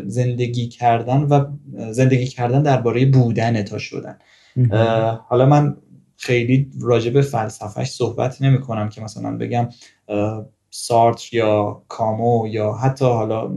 زندگی 0.05 0.67
کردن 0.67 1.21
و 1.21 1.45
زندگی 1.91 2.27
کردن 2.27 2.63
درباره 2.63 3.05
بودن 3.05 3.63
تا 3.63 3.77
شدن. 3.77 4.17
حالا 5.27 5.45
من 5.45 5.77
خیلی 6.17 6.71
راجع 6.81 7.09
به 7.11 7.21
فلسفهش 7.21 7.89
صحبت 7.89 8.41
نمی 8.41 8.61
کنم 8.61 8.89
که 8.89 9.01
مثلا 9.01 9.37
بگم 9.37 9.69
سارتر 10.69 11.35
یا 11.35 11.83
کامو 11.87 12.47
یا 12.47 12.73
حتی 12.73 13.05
حالا 13.05 13.51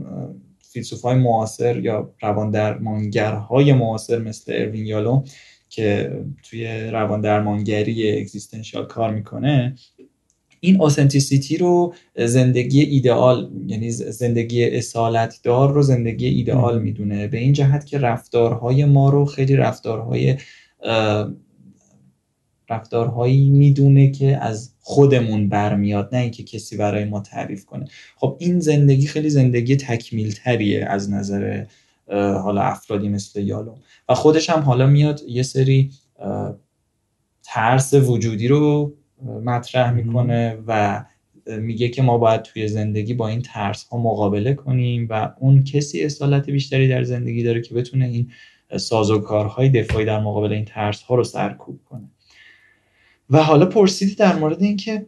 فیلسوف 0.61 1.01
های 1.01 1.15
معاصر 1.15 1.79
یا 1.79 2.13
روان 2.21 2.51
درمانگرهای 2.51 3.73
معاصر 3.73 4.19
مثل 4.19 4.53
اروین 4.55 4.85
یالو 4.85 5.23
که 5.69 6.11
توی 6.43 6.67
روان 6.89 7.21
درمانگری 7.21 8.19
اگزیستنشیال 8.21 8.85
کار 8.85 9.13
می‌کنه 9.13 9.75
این 10.59 10.81
اوسنتیسیتی 10.81 11.57
رو 11.57 11.93
زندگی 12.25 12.81
ایدئال 12.81 13.51
یعنی 13.67 13.91
زندگی 13.91 14.65
اصالت 14.65 15.39
دار 15.43 15.71
رو 15.71 15.81
زندگی 15.81 16.27
ایدئال 16.27 16.81
می‌دونه. 16.81 17.27
به 17.27 17.37
این 17.37 17.53
جهت 17.53 17.85
که 17.85 17.97
رفتارهای 17.97 18.85
ما 18.85 19.09
رو 19.09 19.25
خیلی 19.25 19.55
رفتارهای 19.55 20.37
رفتارهایی 22.71 23.49
می‌دونه 23.49 24.11
که 24.11 24.37
از 24.37 24.73
خودمون 24.79 25.49
برمیاد 25.49 26.09
نه 26.15 26.21
اینکه 26.21 26.43
کسی 26.43 26.77
برای 26.77 27.05
ما 27.05 27.19
تعریف 27.19 27.65
کنه. 27.65 27.85
خب 28.15 28.37
این 28.39 28.59
زندگی 28.59 29.07
خیلی 29.07 29.29
زندگی 29.29 29.75
تکمیل 29.75 30.31
تریه 30.31 30.85
از 30.85 31.11
نظر 31.11 31.65
حالا 32.43 32.61
افرادی 32.61 33.09
مثل 33.09 33.41
یالوم. 33.41 33.77
و 34.09 34.15
خودش 34.15 34.49
هم 34.49 34.59
حالا 34.59 34.87
میاد 34.87 35.21
یه 35.27 35.43
سری 35.43 35.91
ترس 37.43 37.93
وجودی 37.93 38.47
رو 38.47 38.93
مطرح 39.43 39.91
می‌کنه 39.91 40.57
و 40.67 41.03
میگه 41.47 41.89
که 41.89 42.01
ما 42.01 42.17
باید 42.17 42.41
توی 42.41 42.67
زندگی 42.67 43.13
با 43.13 43.27
این 43.27 43.41
ترس 43.41 43.83
ها 43.83 43.97
مقابله 43.97 44.53
کنیم 44.53 45.07
و 45.09 45.33
اون 45.39 45.63
کسی 45.63 46.03
اصالت 46.03 46.49
بیشتری 46.49 46.87
در 46.87 47.03
زندگی 47.03 47.43
داره 47.43 47.61
که 47.61 47.73
بتونه 47.73 48.05
این 48.05 48.31
سازوکارهای 48.77 49.69
دفاعی 49.69 50.05
در 50.05 50.19
مقابل 50.19 50.51
این 50.53 50.65
ترس 50.65 51.01
ها 51.01 51.15
رو 51.15 51.23
سرکوب 51.23 51.79
کنه. 51.89 52.09
و 53.31 53.43
حالا 53.43 53.65
پرسیدی 53.65 54.15
در 54.15 54.35
مورد 54.35 54.61
اینکه 54.61 55.05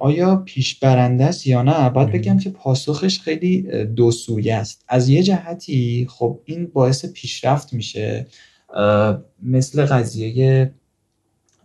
آیا 0.00 0.36
پیش 0.36 0.74
برنده 0.74 1.24
است 1.24 1.46
یا 1.46 1.62
نه؟ 1.62 1.90
باید 1.90 2.12
بگم 2.12 2.38
که 2.38 2.50
پاسخش 2.50 3.20
خیلی 3.20 3.62
دو 3.84 4.10
سویه 4.10 4.54
است. 4.54 4.84
از 4.88 5.08
یه 5.08 5.22
جهتی 5.22 6.06
خب 6.10 6.40
این 6.44 6.66
باعث 6.66 7.06
پیشرفت 7.06 7.72
میشه 7.72 8.26
مثل 9.42 9.86
قضیه 9.86 10.70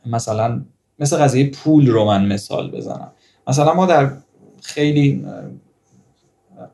مثلا 0.06 0.65
مثل 1.00 1.18
قضیه 1.18 1.50
پول 1.50 1.88
رو 1.88 2.06
من 2.06 2.25
مثال 2.25 2.72
بزنم. 2.72 3.12
مثلا 3.48 3.74
ما 3.74 3.86
در 3.86 4.12
خیلی 4.62 5.25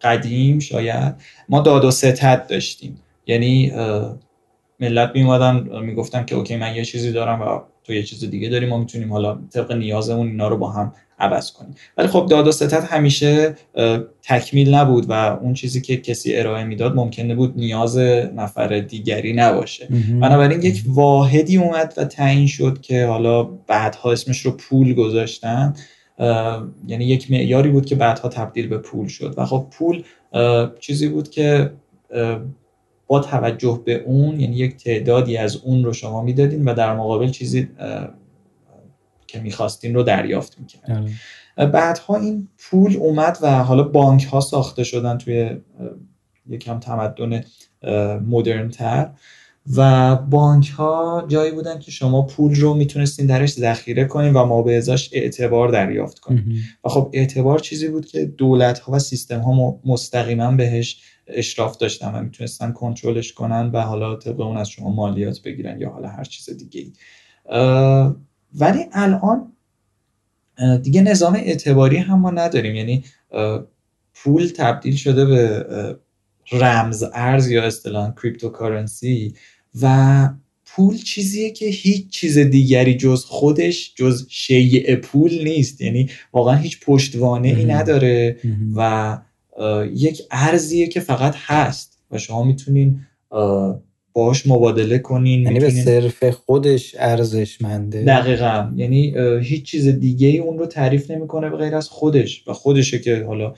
قدیم 0.01 0.59
شاید 0.59 1.15
ما 1.49 1.59
داد 1.59 1.85
و 1.85 1.91
ستت 1.91 2.47
داشتیم. 2.47 3.01
یعنی 3.27 3.71
ملت 4.79 5.11
میومدن 5.15 5.79
می‌گفتن 5.81 6.25
که 6.25 6.35
اوکی 6.35 6.55
من 6.55 6.75
یه 6.75 6.85
چیزی 6.85 7.11
دارم 7.11 7.41
و 7.41 7.59
تو 7.85 7.93
یه 7.93 8.03
چیز 8.03 8.29
دیگه 8.29 8.49
داریم 8.49 8.69
ما 8.69 8.77
می‌تونیم 8.77 9.13
حالا 9.13 9.39
طبق 9.53 9.71
نیازمون 9.71 10.27
اینا 10.27 10.47
رو 10.47 10.57
با 10.57 10.69
هم 10.69 10.93
عوض 11.19 11.51
کنیم. 11.51 11.75
ولی 11.97 12.07
خب 12.07 12.27
داد 12.29 12.47
و 12.47 12.51
ستت 12.51 12.83
همیشه 12.83 13.55
تکمیل 14.21 14.73
نبود 14.73 15.05
و 15.09 15.13
اون 15.13 15.53
چیزی 15.53 15.81
که 15.81 15.97
کسی 15.97 16.35
ارائه 16.35 16.63
می‌داد 16.63 16.95
ممکنه 16.95 17.35
بود 17.35 17.53
نیاز 17.57 17.97
نفر 18.35 18.79
دیگری 18.79 19.33
نباشه. 19.33 19.87
بنابراین 20.21 20.61
یک 20.61 20.83
واحدی 20.87 21.57
اومد 21.57 21.93
و 21.97 22.05
تعیین 22.05 22.47
شد 22.47 22.81
که 22.81 23.05
حالا 23.05 23.43
بعدها 23.43 24.11
اسمش 24.11 24.39
رو 24.39 24.51
پول 24.51 24.93
گذاشتن. 24.93 25.73
یعنی 26.87 27.05
یک 27.05 27.31
معیاری 27.31 27.69
بود 27.69 27.85
که 27.85 27.95
بعدها 27.95 28.29
تبدیل 28.29 28.67
به 28.67 28.77
پول 28.77 29.07
شد. 29.07 29.33
و 29.37 29.45
خب 29.45 29.67
پول 29.71 30.03
چیزی 30.79 31.07
بود 31.07 31.29
که 31.29 31.71
با 33.07 33.19
توجه 33.19 33.81
به 33.85 33.95
اون 33.95 34.39
یعنی 34.39 34.55
یک 34.55 34.77
تعدادی 34.77 35.37
از 35.37 35.55
اون 35.55 35.83
رو 35.83 35.93
شما 35.93 36.21
می‌دادین 36.21 36.65
و 36.65 36.73
در 36.73 36.95
مقابل 36.95 37.29
چیزی 37.29 37.69
که 39.27 39.39
می‌خواستین 39.39 39.93
رو 39.93 40.03
دریافت 40.03 40.59
می‌کردین. 40.59 40.95
آره. 40.95 41.11
بعدها 41.71 42.15
این 42.15 42.47
پول 42.57 42.97
اومد 42.97 43.37
و 43.41 43.63
حالا 43.63 43.83
بانک 43.83 44.23
ها 44.23 44.39
ساخته 44.39 44.83
شدن 44.83 45.17
توی 45.17 45.49
یکم 46.49 46.79
تمدن 46.79 47.43
مدرن 48.27 48.69
تر 48.69 49.09
و 49.75 50.15
بانک 50.15 50.69
ها 50.69 51.25
جایی 51.27 51.51
بودن 51.51 51.79
که 51.79 51.91
شما 51.91 52.21
پول 52.21 52.55
رو 52.55 52.73
می‌تونستین 52.73 53.25
درش 53.25 53.51
ذخیره 53.51 54.05
کنین 54.05 54.33
و 54.33 54.45
ما 54.45 54.61
به 54.61 54.77
ازاش 54.77 55.09
اعتبار 55.13 55.69
دریافت 55.69 56.19
کنین. 56.19 56.43
و 56.85 56.89
خب 56.89 57.09
اعتبار 57.13 57.59
چیزی 57.59 57.87
بود 57.87 58.05
که 58.05 58.25
دولت 58.25 58.79
ها 58.79 58.93
و 58.93 58.99
سیستم 58.99 59.39
ها 59.39 59.79
مستقیما 59.85 60.51
بهش 60.51 61.01
اشراف 61.27 61.77
داشتن 61.77 62.15
و 62.15 62.23
می‌تونستن 62.23 62.71
کنترلش 62.71 63.33
کنن 63.33 63.69
و 63.73 63.81
حالا 63.81 64.15
طبق 64.15 64.39
اون 64.39 64.57
از 64.57 64.69
شما 64.69 64.89
مالیات 64.89 65.41
بگیرن 65.41 65.81
یا 65.81 65.89
حالا 65.89 66.07
هر 66.07 66.23
چیز 66.23 66.49
دیگه 66.49 66.81
ای 66.81 66.91
ولی 68.59 68.85
الان 68.91 69.51
دیگه 70.83 71.01
نظام 71.01 71.33
اعتباری 71.33 71.97
هم 71.97 72.19
ما 72.19 72.31
نداریم. 72.31 72.75
یعنی 72.75 73.03
پول 74.13 74.47
تبدیل 74.47 74.95
شده 74.95 75.25
به 75.25 75.65
رمز 76.51 77.03
ارز 77.13 77.51
یا 77.51 77.63
اصطلاحا 77.63 78.13
cryptocurrency 78.23 79.33
و 79.81 80.29
پول 80.65 80.97
چیزیه 80.97 81.51
که 81.51 81.65
هیچ 81.65 82.09
چیز 82.09 82.37
دیگری 82.37 82.97
جز 82.97 83.25
خودش 83.25 83.93
جز 83.95 84.25
شیء 84.29 84.95
پول 84.95 85.43
نیست. 85.43 85.81
یعنی 85.81 86.09
واقعا 86.33 86.55
هیچ 86.55 86.79
پشتوانه 86.85 87.47
ای 87.47 87.65
نداره 87.65 88.39
و 88.75 89.17
یک 89.93 90.21
ارزیه 90.31 90.87
که 90.87 90.99
فقط 90.99 91.33
هست 91.37 91.99
و 92.11 92.17
شما 92.17 92.43
می‌تونین 92.43 92.99
باش 94.13 94.47
مبادله 94.47 94.99
کنین 94.99 95.41
یعنی 95.41 95.59
به 95.59 95.69
صرف 95.69 96.23
خودش 96.29 96.95
ارزشمنده؟ 96.99 98.03
دقیقا. 98.03 98.71
یعنی 98.75 99.13
هیچ 99.41 99.65
چیز 99.65 99.87
دیگه 99.87 100.27
ای 100.27 100.37
اون 100.37 100.59
رو 100.59 100.65
تعریف 100.65 101.11
نمی‌کنه 101.11 101.49
به 101.49 101.57
غیر 101.57 101.75
از 101.75 101.89
خودش 101.89 102.47
و 102.47 102.53
خودشه 102.53 102.99
که 102.99 103.23
حالا 103.27 103.53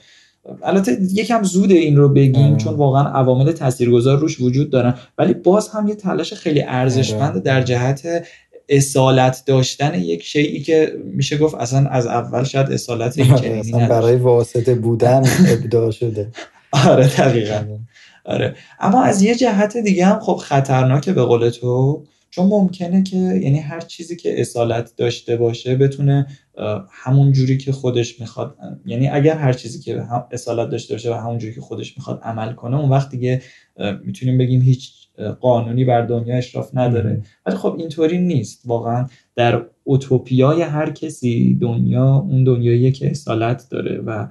البته 0.62 0.98
یکم 1.12 1.42
زوده 1.42 1.74
این 1.74 1.96
رو 1.96 2.08
بگیم 2.08 2.56
چون 2.56 2.74
واقعا 2.74 3.02
عوامل 3.02 3.52
تاثیرگذار 3.52 4.18
روش 4.18 4.40
وجود 4.40 4.70
دارن. 4.70 4.94
ولی 5.18 5.34
باز 5.34 5.68
هم 5.68 5.88
یه 5.88 5.94
تلاش 5.94 6.34
خیلی 6.34 6.62
ارزشمند 6.62 7.42
در 7.42 7.62
جهت 7.62 8.26
اصالت 8.68 9.42
داشتن 9.46 9.94
یک 9.94 10.22
شیعی 10.22 10.62
که 10.62 10.92
میشه 11.04 11.38
گفت 11.38 11.54
اصلا 11.54 11.88
از 11.88 12.06
اول 12.06 12.44
شاید 12.44 12.72
اصالت 12.72 13.18
این 13.42 13.88
برای 13.88 14.16
واسطه 14.16 14.74
بودن 14.74 15.22
ابداع 15.48 15.90
شده. 15.90 16.28
آره 16.86 17.06
دقیقا. 17.06 17.64
آره. 18.24 18.54
اما 18.80 19.02
از 19.02 19.22
یه 19.22 19.34
جهت 19.34 19.76
دیگه 19.76 20.06
هم 20.06 20.18
خب 20.20 20.36
خطرناکه 20.36 21.12
به 21.12 21.22
قول 21.22 21.50
تو 21.50 22.04
چون 22.30 22.46
ممکنه 22.46 23.02
که 23.02 23.16
یعنی 23.16 23.58
هر 23.58 23.80
چیزی 23.80 24.16
که 24.16 24.40
اصالت 24.40 24.96
داشته 24.96 25.36
باشه 25.36 25.76
بتونه 25.76 26.26
همون 26.90 27.32
جوری 27.32 27.58
که 27.58 27.72
خودش 27.72 28.20
می‌خواد 28.20 28.56
یعنی 28.86 29.08
اگر 29.08 29.36
هر 29.36 29.52
چیزی 29.52 29.80
که 29.80 30.02
اصالت 30.32 30.70
داشته 30.70 30.94
باشه 30.94 31.14
و 31.14 31.14
همون 31.14 31.38
جوری 31.38 31.54
که 31.54 31.60
خودش 31.60 31.96
می‌خواد 31.96 32.20
عمل 32.22 32.52
کنه 32.52 32.76
اون 32.76 32.88
وقت 32.88 33.10
دیگه 33.10 33.42
می‌تونیم 34.04 34.38
بگیم 34.38 34.62
هیچ 34.62 35.07
قانونی 35.40 35.84
بر 35.84 36.06
دنیا 36.06 36.36
اشراف 36.36 36.70
نداره. 36.74 37.22
ولی 37.46 37.56
خب 37.56 37.74
اینطوری 37.78 38.18
نیست. 38.18 38.62
واقعا 38.66 39.06
در 39.36 39.64
اوتوپیای 39.84 40.62
هر 40.62 40.90
کسی 40.90 41.58
دنیا 41.60 42.14
اون 42.14 42.44
دنیاییه 42.44 42.90
که 42.90 43.10
اصالت 43.10 43.66
داره 43.70 44.00
و 44.06 44.26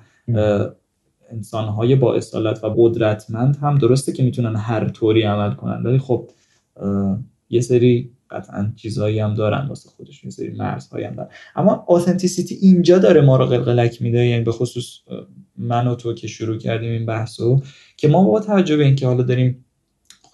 انسانهای 1.31 1.95
با 1.95 2.15
اصالت 2.15 2.63
و 2.63 2.73
قدرتمند 2.77 3.57
هم 3.61 3.77
درسته 3.77 4.11
که 4.11 4.23
می‌تونن 4.23 4.55
هر 4.55 4.89
طوری 4.89 5.23
عمل 5.23 5.53
کنن. 5.53 5.83
ولی 5.83 5.97
خب 5.97 6.29
یه 7.49 7.61
سری 7.61 8.11
قطعا 8.29 8.73
چیزهایی 8.75 9.19
هم 9.19 9.33
دارن. 9.33 9.67
واسه 9.67 9.89
خودش 9.89 10.23
یه 10.23 10.29
سری 10.29 10.49
مرزهایی 10.49 11.05
هم 11.05 11.15
دارن. 11.15 11.29
اما 11.55 11.85
آثنتیسیتی 11.87 12.55
اینجا 12.55 12.97
داره 12.97 13.21
ما 13.21 13.37
رو 13.37 13.45
قلقلک 13.45 14.01
میده. 14.01 14.25
یعنی 14.25 14.43
به 14.43 14.51
خصوص 14.51 14.99
من 15.57 15.87
و 15.87 15.95
تو 15.95 16.13
که 16.13 16.27
شروع 16.27 16.57
کردیم 16.57 16.91
این 16.91 17.05
بحثو 17.05 17.61
که 17.97 18.07
ما 18.07 18.23
با 18.23 18.39
توجه 18.39 18.77
به 18.77 18.83
اینکه 18.83 19.07
حالا 19.07 19.23
داریم 19.23 19.65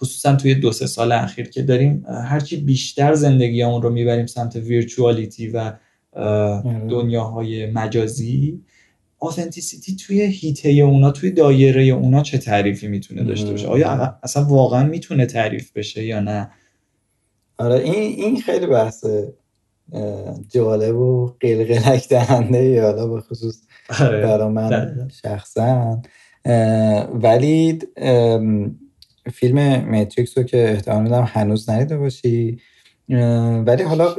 خصوصا 0.04 0.36
توی 0.36 0.54
دو 0.54 0.72
سه 0.72 0.86
سال 0.86 1.12
اخیر 1.12 1.48
که 1.48 1.62
داریم 1.62 2.06
هرچی 2.08 2.56
بیشتر 2.56 3.14
زندگی 3.14 3.62
اون 3.62 3.82
رو 3.82 3.90
می‌بریم 3.90 4.26
سمت 4.26 4.56
ویرچوالیتی 4.56 5.48
و 5.48 5.72
آره. 6.12 6.86
دنیاهای 6.90 7.66
مجازی 7.66 8.60
آثنتیسیتی 9.18 9.96
توی 9.96 10.22
هیته 10.22 10.68
اونا 10.68 11.10
توی 11.10 11.30
دایره 11.30 11.82
اونا 11.82 12.22
چه 12.22 12.38
تعریفی 12.38 12.88
می‌تونه 12.88 13.24
داشته 13.24 13.50
باشه 13.50 13.66
آیا 13.66 14.18
اصلا 14.22 14.44
واقعا 14.44 14.86
می‌تونه 14.86 15.26
تعریف 15.26 15.72
بشه 15.72 16.04
یا 16.04 16.20
نه 16.20 16.50
آره 17.58 17.74
این 17.74 18.24
این 18.24 18.40
خیلی 18.40 18.66
بحث 18.66 19.04
جالب 20.50 20.96
و 20.96 21.36
قلقلک 21.40 22.08
دهنده 22.08 22.82
حالا 22.82 23.06
به 23.06 23.20
خصوص 23.20 23.62
آره. 24.00 24.20
برای 24.20 24.48
من 24.48 25.08
شخصا 25.22 26.02
ولی 27.14 27.78
فیلم 29.32 29.90
ماتریکس 29.90 30.38
رو 30.38 30.44
که 30.44 30.70
احتمال 30.70 31.02
میدم 31.02 31.28
هنوز 31.28 31.70
ندیده 31.70 31.98
باشی. 31.98 32.58
ولی 33.66 33.82
حالا 33.82 34.16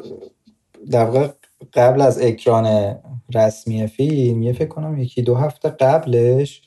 در 0.92 1.06
واقع 1.06 1.28
قبل 1.74 2.02
از 2.02 2.22
اکران 2.22 2.96
رسمی 3.36 3.88
فیلم 3.88 4.42
یه 4.42 4.54
فکر 4.54 4.68
کنم 4.68 4.98
یکی 4.98 5.22
دو 5.22 5.36
هفته 5.36 5.70
قبلش 5.70 6.62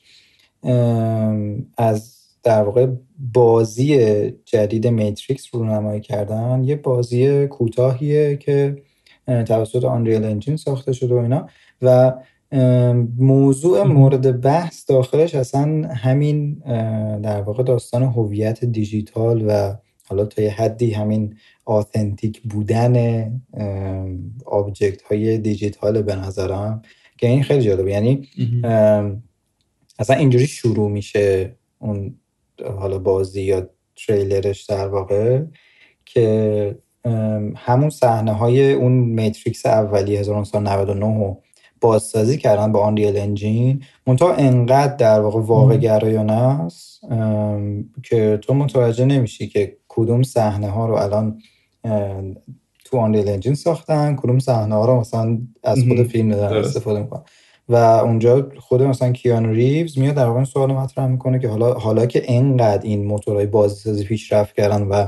از 1.77 2.19
در 2.43 2.63
واقع 2.63 2.87
بازی 3.33 4.31
جدید 4.45 4.87
میتریکس 4.87 5.55
رو 5.55 5.65
نمایی 5.65 6.01
کردن. 6.01 6.63
یه 6.63 6.75
بازی 6.75 7.47
کوتاهیه 7.47 8.37
که 8.37 8.81
توسط 9.27 9.83
آنریل 9.83 10.23
انجین 10.23 10.57
ساخته 10.57 10.93
شده 10.93 11.15
و 11.15 11.17
اینا. 11.17 11.47
و 11.81 12.13
موضوع 13.17 13.83
مورد 13.83 14.41
بحث 14.41 14.89
داخلش 14.89 15.35
اصلا 15.35 15.87
همین 15.87 16.53
در 17.23 17.41
واقع 17.41 17.63
داستان 17.63 18.03
هویت 18.03 18.65
دیجیتال 18.65 19.45
و 19.47 19.73
حالا 20.07 20.25
تا 20.25 20.41
یه 20.41 20.51
حدی 20.51 20.91
همین 20.91 21.35
authentic 21.65 22.41
بودن 22.41 23.25
object 24.45 25.01
های 25.01 25.37
دیجیتال 25.37 26.01
به 26.01 26.15
نظرم 26.15 26.81
که 27.17 27.27
این 27.27 27.43
خیلی 27.43 27.61
جالبه. 27.63 27.91
یعنی 27.91 28.27
اصلا 29.99 30.15
اینجوری 30.15 30.47
شروع 30.47 30.89
میشه 30.89 31.55
اون 31.79 32.15
حالا 32.79 32.99
بازی 32.99 33.41
یا 33.41 33.69
تریلرش 34.07 34.65
در 34.65 34.87
واقع 34.87 35.41
که 36.05 36.75
همون 37.55 37.89
صحنه 37.89 38.33
های 38.33 38.73
اون 38.73 38.91
Matrix 38.91 39.65
اولی 39.65 40.17
1999 40.17 41.37
بازسازی 41.81 42.37
کردن 42.37 42.71
با 42.71 42.79
Unreal 42.83 43.17
Engine. 43.17 43.83
منتها 44.07 44.33
انقدر 44.33 44.95
در 44.95 45.19
واقع 45.19 45.39
واقع 45.39 45.77
گرایانه 45.77 46.33
است 46.33 47.01
که 48.03 48.39
تو 48.41 48.53
متوجه 48.53 49.05
نمیشی 49.05 49.47
که 49.47 49.77
کدوم 49.87 50.23
صحنه 50.23 50.69
ها 50.69 50.85
رو 50.85 50.95
الان 50.95 51.41
تو 52.85 52.97
Unreal 52.97 53.29
Engine 53.29 53.55
ساختن 53.55 54.15
کدوم 54.15 54.39
صحنه 54.39 54.75
ها 54.75 54.85
رو 54.85 54.99
مثلا 54.99 55.37
از 55.63 55.83
خود 55.87 56.03
فیلم 56.03 56.31
دارن 56.31 56.63
استفاده 56.63 56.99
می‌کنن. 56.99 57.21
و 57.69 57.75
اونجا 57.75 58.49
خود 58.59 58.83
مثلا 58.83 59.11
کیانو 59.11 59.49
ریوز 59.49 59.99
میاد 59.99 60.15
در 60.15 60.25
واقع 60.25 60.43
سوال 60.43 60.73
مطرح 60.73 61.07
می‌کنه 61.07 61.39
که 61.39 61.47
حالا 61.47 61.73
حالا 61.73 62.05
که 62.05 62.23
انقدر 62.25 62.83
این 62.83 63.05
موتورهای 63.05 63.45
بازسازی 63.45 64.03
پیشرفت 64.03 64.55
کردن 64.55 64.81
و 64.81 65.07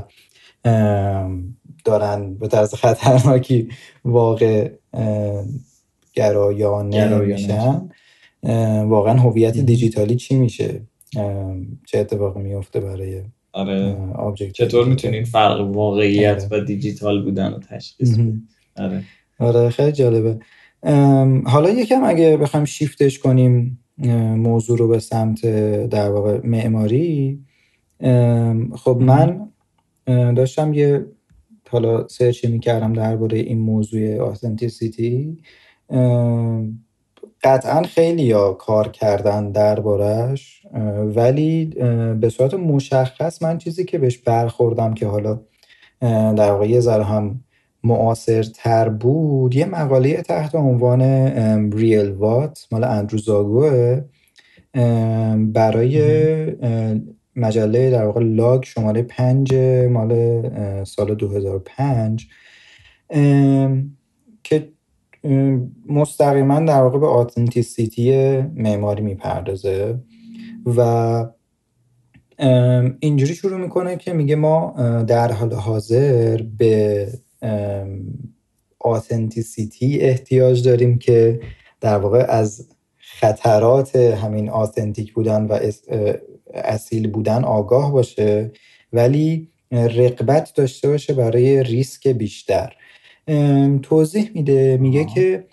دارن 1.84 2.34
به 2.34 2.48
طرز 2.48 2.74
خطرناکی 2.74 3.68
واقع 4.04 4.70
گرایانه 6.12 7.18
میشن. 7.18 7.88
واقعا 8.84 9.14
هویت 9.18 9.58
دیجیتالی 9.58 10.16
چی 10.16 10.34
میشه؟ 10.34 10.80
چه 11.86 11.98
اتفاقی 11.98 12.40
میفته 12.40 12.80
برای 12.80 13.22
آره. 13.52 13.96
چطور 14.52 14.86
می‌تونین 14.88 15.24
فرق 15.24 15.60
واقعیت 15.60 16.48
آره. 16.52 16.62
و 16.62 16.64
دیجیتال 16.64 17.24
بودن 17.24 17.52
رو 17.52 17.58
تشخیص 17.58 18.18
آره. 18.76 19.02
آره 19.38 19.70
خیلی 19.70 19.92
جالبه. 19.92 20.38
حالا 21.44 21.70
یکم 21.70 22.04
اگه 22.04 22.36
بخوایم 22.36 22.64
شیفتش 22.64 23.18
کنیم 23.18 23.78
موضوع 24.36 24.78
رو 24.78 24.88
به 24.88 24.98
سمت 24.98 25.46
در 25.86 26.10
واقع 26.10 26.46
معماری. 26.46 27.40
خب 28.74 28.98
من 29.00 29.48
داشتم 30.34 30.74
یه 30.74 31.06
حالا 31.70 32.08
سرچی 32.08 32.48
می‌کردم 32.48 32.92
درباره 32.92 33.38
این 33.38 33.58
موضوع 33.58 34.18
آثنتیسیتی 34.18 35.38
قطعا 37.42 37.82
خیلی 37.82 38.22
یا 38.22 38.52
کار 38.52 38.88
کردن 38.88 39.50
دربارهش 39.50 40.66
ولی 41.14 41.64
به 42.20 42.28
صورت 42.28 42.54
مشخص 42.54 43.42
من 43.42 43.58
چیزی 43.58 43.84
که 43.84 43.98
بهش 43.98 44.18
برخوردم 44.18 44.94
که 44.94 45.06
حالا 45.06 45.40
در 46.36 46.50
واقع 46.50 46.68
یه 46.68 46.80
ذره 46.80 47.04
هم 47.04 47.40
تر 48.54 48.88
بود 48.88 49.54
یه 49.54 49.64
مقاله 49.64 50.22
تحت 50.22 50.54
عنوان 50.54 51.02
ریل 51.72 52.10
وات 52.10 52.66
مال 52.72 52.84
اندرو 52.84 53.18
زاگوه 53.18 54.00
برای 55.36 56.02
مجله 57.36 57.90
در 57.90 58.04
واقع 58.04 58.20
Log 58.20 58.64
شماره 58.64 59.02
پنج 59.02 59.54
مال 59.90 60.84
سال 60.84 61.14
2005 61.14 62.28
که 63.08 64.01
مستقیما 65.88 66.60
در 66.60 66.82
واقع 66.82 66.98
به 66.98 67.06
authenticity 67.06 68.36
معماری 68.54 69.02
می‌پردازه 69.02 69.98
و 70.66 71.26
اینجوری 73.00 73.34
شروع 73.34 73.60
می‌کنه 73.60 73.96
که 73.96 74.12
میگه 74.12 74.36
ما 74.36 74.74
در 75.06 75.32
حال 75.32 75.54
حاضر 75.54 76.42
به 76.58 77.08
authenticity 78.80 80.00
احتیاج 80.00 80.68
داریم 80.68 80.98
که 80.98 81.40
در 81.80 81.98
واقع 81.98 82.26
از 82.28 82.68
خطرات 82.98 83.96
همین 83.96 84.50
آتنتیک 84.50 85.12
بودن 85.14 85.46
و 85.46 85.58
اصیل 86.54 87.10
بودن 87.10 87.44
آگاه 87.44 87.92
باشه 87.92 88.50
ولی 88.92 89.48
رقبت 89.72 90.52
داشته 90.54 90.88
باشه 90.88 91.14
برای 91.14 91.62
ریسک 91.62 92.08
بیشتر. 92.08 92.72
توضیح 93.82 94.30
میده 94.34 94.76
میگه 94.76 95.04
که 95.04 95.46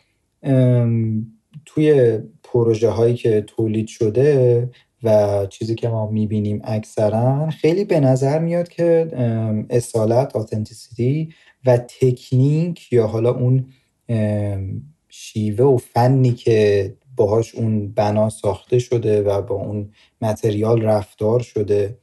توی 1.66 2.20
پروژه 2.44 2.90
هایی 2.90 3.16
که 3.16 3.42
تولید 3.42 3.88
شده 3.88 4.70
و 5.04 5.46
چیزی 5.50 5.76
که 5.76 5.90
ما 5.90 6.12
می‌بینیم 6.12 6.62
اکثرا 6.64 7.50
خیلی 7.50 7.86
به 7.86 8.00
نظر 8.00 8.40
میاد 8.40 8.70
که 8.70 9.08
اصالت 9.70 10.36
آتنتیسیتی 10.36 11.34
و 11.66 11.78
تکنیک 11.78 12.94
یا 12.94 13.08
حالا 13.08 13.32
اون 13.32 13.66
شیوه 15.10 15.66
و 15.66 15.78
فنی 15.78 16.32
که 16.32 16.94
باهاش 17.16 17.56
اون 17.56 17.92
بنا 17.92 18.30
ساخته 18.30 18.80
شده 18.80 19.22
و 19.22 19.42
با 19.42 19.56
اون 19.56 19.92
متریال 20.22 20.82
رفتار 20.82 21.40
شده 21.40 21.99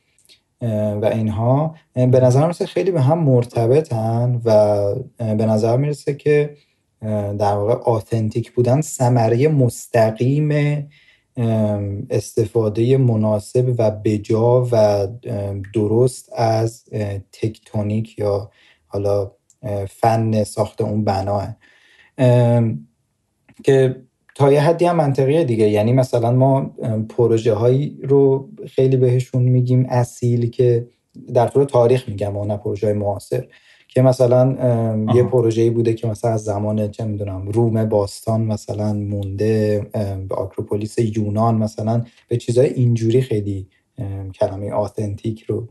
و 0.63 1.11
اینها 1.13 1.77
به 1.95 2.21
نظر 2.21 2.43
می‌رسه 2.43 2.67
خیلی 2.67 2.91
به 2.91 3.01
هم 3.01 3.19
مرتبطن 3.19 4.41
و 4.45 4.95
به 5.19 5.47
نظر 5.47 5.77
می‌رسه 5.77 6.15
که 6.15 6.57
در 7.39 7.55
واقع 7.55 7.75
آتنتیک 7.75 8.53
بودن 8.53 8.81
ثمره 8.81 9.49
مستقیم 9.49 10.51
استفاده 12.11 12.97
مناسب 12.97 13.75
و 13.79 13.91
بجا 13.91 14.69
و 14.73 15.07
درست 15.75 16.33
از 16.37 16.85
تکتونیک 17.33 18.19
یا 18.19 18.51
حالا 18.87 19.33
فن 19.89 20.45
ساخت 20.45 20.81
اون 20.81 21.05
بناه 21.05 21.57
که 23.65 24.06
تا 24.37 24.53
یه 24.53 24.61
حدی 24.61 24.85
هم 24.85 24.97
منطقیه 24.97 25.45
دیگه. 25.45 25.69
یعنی 25.69 25.93
مثلا 25.93 26.33
ما 26.33 26.71
پروژه 27.09 27.55
هایی 27.55 27.99
رو 28.03 28.49
خیلی 28.67 28.97
بهشون 28.97 29.43
میگیم 29.43 29.87
اصیل 29.89 30.51
که 30.51 30.87
در 31.35 31.49
طول 31.49 31.65
تاریخ 31.65 32.09
میگم 32.09 32.37
و 32.37 32.45
نه 32.45 32.57
پروژه 32.57 32.93
معاصر. 32.93 33.47
که 33.89 34.03
مثلا 34.03 34.57
یه 35.15 35.23
پروژه 35.23 35.71
بوده 35.71 35.95
که 35.95 36.07
مثلا 36.07 36.31
از 36.31 36.45
زمان 36.45 36.91
چه 36.91 37.05
می‌دونم 37.05 37.49
روم 37.49 37.85
باستان 37.85 38.41
مثلا 38.41 38.93
مونده 38.93 39.87
به 40.29 40.35
آکروپولیس 40.35 40.99
یونان 40.99 41.55
مثلا 41.55 42.05
به 42.29 42.37
چیزهای 42.37 42.69
اینجوری 42.69 43.21
خیلی 43.21 43.67
کلمه 44.35 44.73
آثنتیک 44.73 45.43
رو 45.43 45.69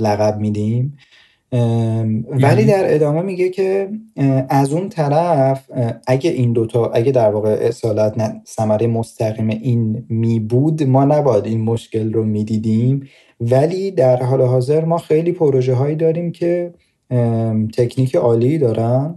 لقب 0.00 0.38
میدیم. 0.38 0.96
ولی 1.54 2.40
یعنی؟ 2.40 2.64
در 2.64 2.94
ادامه 2.94 3.22
میگه 3.22 3.48
که 3.48 3.88
از 4.48 4.72
اون 4.72 4.88
طرف 4.88 5.70
اگه 6.06 6.30
این 6.30 6.52
دوتا 6.52 6.86
اگه 6.86 7.12
در 7.12 7.30
واقع 7.30 7.58
اصالت 7.60 8.32
ثمره 8.46 8.86
مستقیم 8.86 9.48
این 9.48 10.04
می 10.08 10.40
بود 10.40 10.82
ما 10.82 11.04
نباید 11.04 11.46
این 11.46 11.60
مشکل 11.60 12.12
رو 12.12 12.24
می‌دیدیم 12.24 13.08
ولی 13.40 13.90
در 13.90 14.22
حال 14.22 14.42
حاضر 14.42 14.84
ما 14.84 14.98
خیلی 14.98 15.32
پروژه 15.32 15.74
هایی 15.74 15.96
داریم 15.96 16.32
که 16.32 16.74
تکنیک 17.76 18.16
عالی 18.16 18.58
دارن 18.58 19.14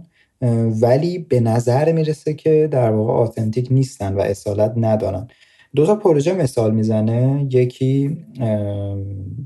ولی 0.82 1.18
به 1.18 1.40
نظر 1.40 1.92
می‌رسه 1.92 2.34
که 2.34 2.68
در 2.70 2.90
واقع 2.90 3.12
آتنتیک 3.12 3.68
نیستن 3.70 4.14
و 4.14 4.20
اصالت 4.20 4.72
ندارن 4.76 5.28
دو 5.74 5.86
تا 5.86 5.96
پروژه 5.96 6.34
مثال 6.34 6.74
می‌زنه. 6.74 7.48
یکی 7.50 8.16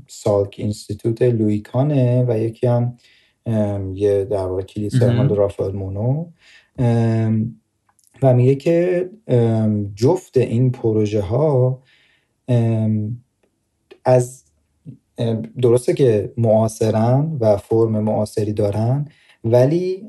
سالک 0.07 0.55
اینستیتوت 0.57 1.21
لویکانه 1.21 2.25
و 2.27 2.39
یکی 2.39 2.67
هم 2.67 2.97
یه 3.95 4.25
در 4.25 4.45
واقع 4.45 4.61
کلیسای 4.61 5.27
رافائل 5.27 5.71
مونو. 5.71 6.25
و 8.21 8.33
میگه 8.33 8.55
که 8.55 9.09
جفت 9.95 10.37
این 10.37 10.71
پروژه 10.71 11.21
ها 11.21 11.81
از 14.05 14.43
درسته 15.61 15.93
که 15.93 16.33
معاصرن 16.37 17.37
و 17.39 17.57
فرم 17.57 17.99
معاصری 17.99 18.53
دارن 18.53 19.07
ولی 19.43 20.03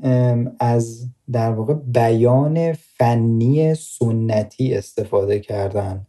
از 0.59 1.09
در 1.33 1.51
واقع 1.51 1.75
بیان 1.75 2.73
فنی 2.99 3.75
سنتی 3.75 4.75
استفاده 4.75 5.41
کردن 5.41 6.07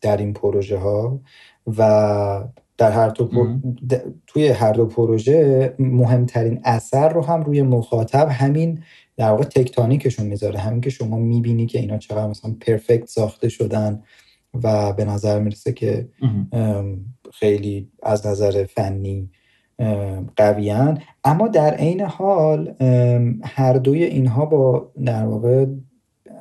در 0.00 0.16
این 0.16 0.32
پروژه 0.32 0.78
ها 0.78 1.20
و 1.66 2.44
در 2.78 2.90
هر 2.90 3.08
دو 3.08 3.58
توی 4.26 4.48
هر 4.48 4.72
دو 4.72 4.86
پروژه 4.86 5.74
مهمترین 5.78 6.60
اثر 6.64 7.08
رو 7.08 7.24
هم 7.24 7.42
روی 7.42 7.62
مخاطب 7.62 8.28
همین 8.28 8.82
در 9.16 9.30
واقع 9.30 9.44
تکتانیکشون 9.44 10.26
می‌ذاره. 10.26 10.58
همین 10.58 10.80
که 10.80 10.90
شما 10.90 11.16
می‌بینی 11.16 11.66
که 11.66 11.78
اینا 11.78 11.98
چقدر 11.98 12.26
مثلا 12.26 12.56
پرفکت 12.60 13.06
ساخته 13.06 13.48
شدن 13.48 14.02
و 14.62 14.92
به 14.92 15.04
نظر 15.04 15.40
می‌رسه 15.40 15.72
که 15.72 16.08
خیلی 17.32 17.88
از 18.02 18.26
نظر 18.26 18.64
فنی 18.64 19.30
قویان 20.36 21.02
اما 21.24 21.48
در 21.48 21.74
عین 21.74 22.00
حال 22.00 22.74
هر 23.44 23.72
دوی 23.72 24.04
اینها 24.04 24.44
با 24.44 24.92
در 25.04 25.26
واقع 25.26 25.66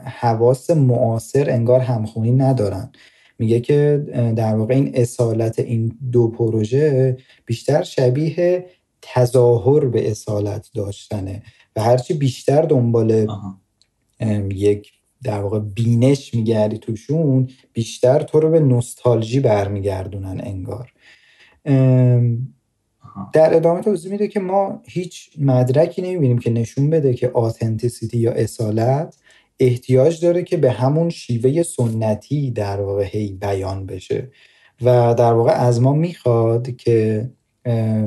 حواس 0.04 0.69
معاصر 0.69 1.49
انگار 1.49 1.80
همخونی 1.80 2.32
ندارن. 2.32 2.91
میگه 3.39 3.60
که 3.60 4.06
در 4.36 4.56
واقع 4.56 4.73
این 4.73 4.91
اصالت 4.93 5.60
این 5.60 5.97
دو 6.12 6.28
پروژه 6.28 7.17
بیشتر 7.45 7.84
شبیه 7.84 8.65
تظاهر 9.02 9.86
به 9.86 10.12
اصالت 10.12 10.69
داشتنه 10.75 11.43
و 11.75 11.82
هرچی 11.82 12.13
بیشتر 12.13 12.62
دنبال 12.62 13.28
یک 14.52 14.91
در 15.23 15.41
واقع 15.41 15.60
بینش 15.60 16.34
میگردی 16.34 16.78
توشون 16.78 17.49
بیشتر 17.73 18.21
تو 18.21 18.39
رو 18.39 18.49
به 18.49 18.60
نوستالژی 18.60 19.39
برمیگردونن 19.39 20.41
انگار. 20.43 20.93
در 23.33 23.55
ادامه 23.55 23.81
توضیح 23.81 24.11
میده 24.11 24.27
که 24.27 24.39
ما 24.39 24.81
هیچ 24.85 25.29
مدرکی 25.39 26.01
نمی‌بینیم 26.01 26.37
که 26.37 26.49
نشون 26.49 26.89
بده 26.89 27.13
که 27.13 27.29
آتنتیسیتی 27.29 28.17
یا 28.17 28.31
اصالت 28.31 29.15
احتیاج 29.59 30.25
داره 30.25 30.43
که 30.43 30.57
به 30.57 30.71
همون 30.71 31.09
شیوه 31.09 31.63
سنتی 31.63 32.51
در 32.51 32.81
واقع 32.81 33.03
هی 33.03 33.31
بیان 33.31 33.85
بشه. 33.85 34.31
و 34.81 35.13
در 35.13 35.33
واقع 35.33 35.51
از 35.51 35.81
ما 35.81 35.93
می‌خواد 35.93 36.75
که 36.75 37.29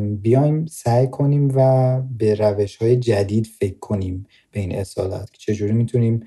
بیایم 0.02 0.66
سعی 0.66 1.06
کنیم 1.06 1.52
و 1.54 2.00
به 2.18 2.34
روش 2.34 2.76
های 2.76 2.96
جدید 2.96 3.46
فکر 3.46 3.78
کنیم 3.78 4.26
به 4.50 4.60
این 4.60 4.74
اصالت. 4.74 5.30
که 5.30 5.38
چجوری 5.38 5.72
می‌تونیم 5.72 6.22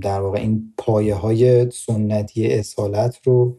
در 0.00 0.20
واقع 0.20 0.38
این 0.38 0.72
پایه 0.78 1.14
های 1.14 1.70
سنتی 1.70 2.46
اصالت 2.46 3.18
رو 3.24 3.58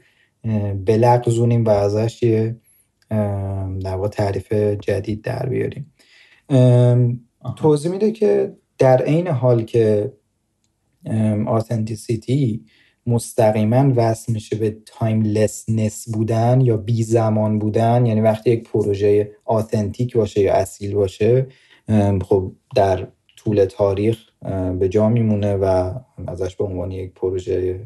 بلغزونیم 0.86 1.66
و 1.66 1.70
ازش 1.70 2.24
یه 2.24 2.56
در 3.84 4.08
تعریف 4.12 4.54
جدید 4.54 5.22
در 5.22 5.50
بیاریم. 5.50 5.94
توضیح 7.56 7.92
میده 7.92 8.12
که 8.12 8.56
در 8.78 9.02
عین 9.02 9.28
حال 9.28 9.64
که 9.64 10.14
authenticity 11.48 12.66
مستقیما 13.08 13.94
وصل 13.96 14.34
میشه 14.34 14.56
به 14.56 14.78
timelessness 14.86 16.10
بودن 16.14 16.62
یا 16.62 16.78
بی 16.78 17.04
زمان 17.04 17.60
بودن 17.60 18.06
یعنی 18.06 18.22
وقتی 18.22 18.52
یک 18.52 18.70
پروژه 18.70 19.32
authentic 19.46 20.18
باشه 20.18 20.42
یا 20.42 20.54
اصیل 20.54 20.96
باشه 20.96 21.48
خب 22.22 22.52
در 22.76 23.08
طول 23.38 23.66
تاریخ 23.66 24.18
به 24.80 24.90
جا 24.90 25.10
میمونه 25.10 25.56
و 25.56 25.94
ازش 26.28 26.56
به 26.56 26.64
عنوان 26.64 26.92
یک 26.92 27.14
پروژه 27.14 27.80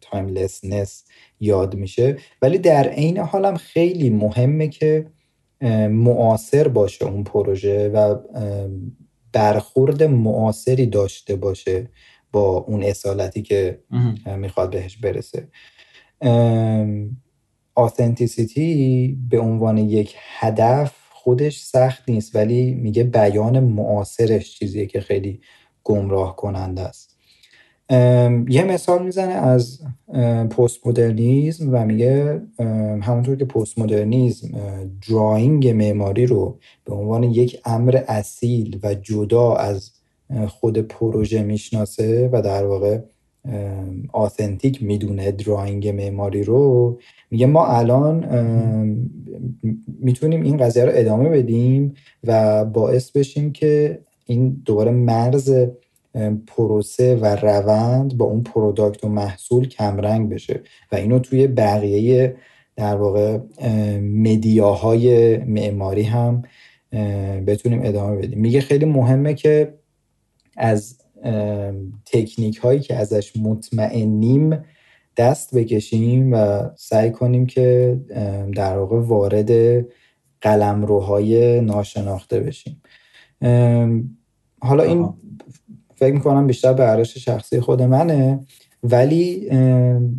timelessness 0.00 1.04
یاد 1.40 1.74
میشه. 1.74 2.16
ولی 2.42 2.58
در 2.58 2.88
عین 2.88 3.18
حالم 3.18 3.56
خیلی 3.56 4.10
مهمه 4.10 4.68
که 4.68 5.06
معاصر 5.90 6.68
باشه 6.68 7.04
اون 7.04 7.24
پروژه 7.24 7.88
و 7.88 8.16
برخورد 9.32 10.02
معاصری 10.02 10.86
داشته 10.86 11.36
باشه 11.36 11.90
با 12.32 12.56
اون 12.58 12.82
اصالتی 12.82 13.42
که 13.42 13.82
می‌خواد 14.38 14.70
بهش 14.70 14.96
برسه. 14.96 15.48
authenticity 17.74 19.18
به 19.30 19.38
عنوان 19.38 19.78
یک 19.78 20.14
هدف 20.38 20.96
خودش 21.10 21.60
سخت 21.60 22.08
نیست 22.08 22.36
ولی 22.36 22.74
میگه 22.74 23.04
بیان 23.04 23.60
معاصرش 23.60 24.58
چیزیه 24.58 24.86
که 24.86 25.00
خیلی 25.00 25.40
گمراه 25.84 26.36
کننده 26.36 26.82
است. 26.82 27.11
یه 28.48 28.64
مثال 28.68 29.04
می‌زنه 29.04 29.32
از 29.32 29.80
پست 30.50 30.86
مدرنیزم 30.86 31.74
و 31.74 31.84
میگه 31.84 32.42
همونطور 33.02 33.36
که 33.36 33.44
پست 33.44 33.78
مدرنیزم 33.78 34.48
drawing 35.08 35.68
معماری 35.68 36.26
رو 36.26 36.58
به 36.84 36.94
عنوان 36.94 37.24
یک 37.24 37.60
امر 37.64 38.02
اصیل 38.08 38.80
و 38.82 38.94
جدا 38.94 39.54
از 39.54 39.90
خود 40.48 40.78
پروژه 40.78 41.42
می‌شناسه 41.42 42.28
و 42.32 42.42
در 42.42 42.66
واقع 42.66 43.00
authentic 44.12 44.82
می‌دونه 44.82 45.32
drawing 45.32 45.88
معماری 45.88 46.42
رو 46.42 46.98
میگه 47.30 47.46
ما 47.46 47.66
الان 47.66 48.24
می‌تونیم 50.00 50.42
این 50.42 50.56
قضیه 50.56 50.84
رو 50.84 50.92
ادامه 50.94 51.28
بدیم 51.28 51.94
و 52.24 52.64
باعث 52.64 53.10
بشیم 53.10 53.52
که 53.52 54.00
این 54.26 54.62
دوباره 54.64 54.90
مرز 54.90 55.54
پروسه 56.46 57.16
و 57.16 57.24
روند 57.26 58.16
با 58.16 58.24
اون 58.24 58.42
پروداکت 58.42 59.04
و 59.04 59.08
محصول 59.08 59.68
کمرنگ 59.68 60.28
بشه. 60.28 60.60
و 60.92 60.96
اینو 60.96 61.18
توی 61.18 61.46
بقیه 61.46 62.36
در 62.76 62.96
واقع 62.96 63.38
مدیاهای 64.00 65.36
معماری 65.36 66.02
هم 66.02 66.42
بتونیم 67.46 67.80
ادامه 67.82 68.16
بدیم. 68.16 68.38
میگه 68.38 68.60
خیلی 68.60 68.84
مهمه 68.84 69.34
که 69.34 69.74
از 70.56 70.98
تکنیک 72.06 72.56
هایی 72.56 72.80
که 72.80 72.96
ازش 72.96 73.36
مطمئنیم 73.36 74.64
دست 75.16 75.54
بکشیم 75.54 76.32
و 76.32 76.68
سعی 76.76 77.10
کنیم 77.10 77.46
که 77.46 78.00
در 78.54 78.78
واقع 78.78 79.00
وارد 79.00 79.50
قلمروهای 80.40 81.60
ناشناخته 81.60 82.40
بشیم. 82.40 82.82
حالا 84.60 84.82
این 84.82 85.14
فکر 86.02 86.14
می‌کنم 86.14 86.46
بیشتر 86.46 86.72
به 86.72 86.82
عرش 86.82 87.18
شخصی 87.18 87.60
خود 87.60 87.82
منه. 87.82 88.46
ولی 88.82 89.48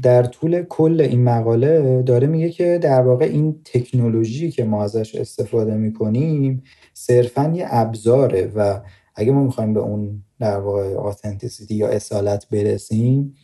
در 0.01 0.23
طول 0.23 0.63
کل 0.63 1.01
این 1.01 1.23
مقاله 1.23 2.01
داره 2.01 2.27
میگه 2.27 2.49
که 2.49 2.79
در 2.81 3.01
واقع 3.01 3.25
این 3.25 3.55
تکنولوژی 3.65 4.51
که 4.51 4.63
ما 4.63 4.83
ازش 4.83 5.15
استفاده 5.15 5.75
می‌کنیم 5.75 6.63
صرفا 6.93 7.53
یه 7.55 7.65
ابزاره 7.69 8.51
و 8.55 8.79
اگه 9.15 9.31
ما 9.31 9.43
می‌خوایم 9.43 9.73
به 9.73 9.79
اون 9.79 10.23
در 10.39 10.59
واقع 10.59 10.95
آثنتیسیتی 10.95 11.75
یا 11.75 11.87
اصالت 11.87 12.49
برسیم 12.49 13.35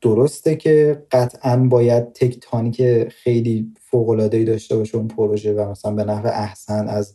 درسته 0.00 0.56
که 0.56 1.02
قطعا 1.10 1.56
باید 1.56 2.12
تکتانیک 2.12 3.08
خیلی 3.08 3.72
فوق‌العاده‌ای 3.80 4.44
داشته 4.44 4.76
باشه 4.76 4.96
اون 4.96 5.08
پروژه 5.08 5.52
و 5.52 5.70
مثلا 5.70 5.92
به 5.92 6.04
نحو 6.04 6.26
احسن 6.26 6.88
از 6.88 7.14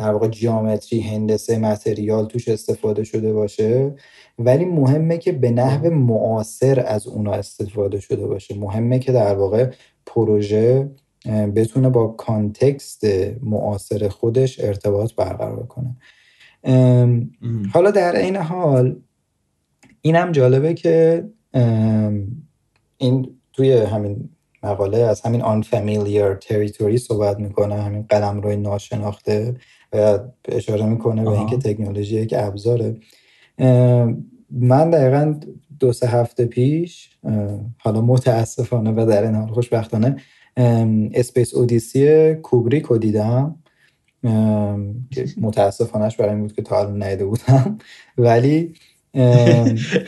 در 0.00 0.12
واقع 0.12 0.28
جیامتری 0.28 1.00
هندسه 1.00 1.58
متریال 1.58 2.26
توش 2.26 2.48
استفاده 2.48 3.04
شده 3.04 3.32
باشه. 3.32 3.94
ولی 4.38 4.64
مهمه 4.64 5.18
که 5.18 5.32
به 5.32 5.50
نحو 5.50 5.90
معاصر 5.90 6.84
از 6.86 7.06
اونا 7.06 7.32
استفاده 7.32 8.00
شده 8.00 8.26
باشه. 8.26 8.58
مهمه 8.58 8.98
که 8.98 9.12
در 9.12 9.34
واقع 9.34 9.70
پروژه 10.06 10.90
بتونه 11.54 11.88
با 11.88 12.06
کانتکست 12.06 13.04
معاصر 13.42 14.08
خودش 14.08 14.60
ارتباط 14.60 15.14
برقرار 15.14 15.66
کنه. 15.66 15.96
حالا 17.72 17.90
در 17.90 18.16
این 18.16 18.36
حال 18.36 19.00
اینم 20.00 20.32
جالبه 20.32 20.74
که 20.74 21.24
این 22.96 23.40
توی 23.52 23.72
همین 23.72 24.30
مقاله 24.62 24.98
از 24.98 25.20
همین 25.20 25.40
unfamiliar 25.40 26.38
territory 26.44 26.96
صحبت 26.96 27.38
می‌کنه 27.38 27.82
همین 27.82 28.02
قلم 28.02 28.40
روی 28.40 28.56
ناشناخته. 28.56 29.54
اشاره 30.48 30.86
می‌کنه 30.86 31.24
به 31.24 31.30
اینکه 31.30 31.56
تکنولوژی 31.56 32.20
یک 32.20 32.34
ابزاره. 32.38 32.96
من 34.50 34.90
دقیقا 34.90 35.40
دو 35.80 35.92
سه 35.92 36.06
هفته 36.06 36.46
پیش 36.46 37.10
حالا 37.78 38.00
متاسفانه 38.00 38.90
و 38.90 39.06
در 39.06 39.22
این 39.22 39.34
حال 39.34 39.48
خوشبختانه 39.48 40.16
اسپیس 41.14 41.54
اودیسی 41.54 42.34
کوبریک 42.34 42.84
رو 42.84 42.98
دیدم. 42.98 43.56
که 45.10 45.24
متاسفانهش 45.40 46.16
برای 46.16 46.30
این 46.30 46.40
بود 46.40 46.52
که 46.52 46.62
تا 46.62 46.78
الان 46.78 47.02
نیده 47.02 47.24
بودم. 47.24 47.78
ولی 48.18 48.74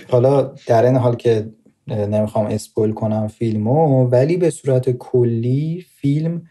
حالا 0.08 0.54
در 0.66 0.84
این 0.84 0.96
حال 0.96 1.16
که 1.16 1.50
نمی‌خوام 1.88 2.46
اسپول 2.46 2.92
کنم 2.92 3.28
فیلمو 3.28 4.04
ولی 4.04 4.36
به 4.36 4.50
صورت 4.50 4.90
کلی 4.90 5.86
فیلم 5.96 6.42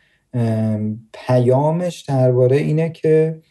پیامش 1.13 2.02
درباره 2.02 2.58
اینه 2.58 2.89
که 2.89 3.41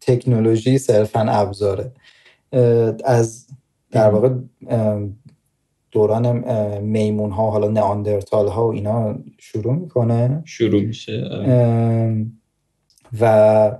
تکنولوژی 0.00 0.78
صرفا 0.78 1.20
ابزاره. 1.20 1.92
از 3.04 3.46
در 3.90 4.10
واقع 4.10 4.34
دوران 5.90 6.38
میمون 6.80 7.30
ها 7.30 7.50
حالا 7.50 7.68
ناندرتال 7.68 8.48
ها 8.48 8.68
و 8.68 8.72
اینا 8.72 9.18
شروع 9.38 9.74
می‌کنه. 9.74 10.42
شروع 10.44 10.82
میشه 10.82 11.24
و 13.20 13.78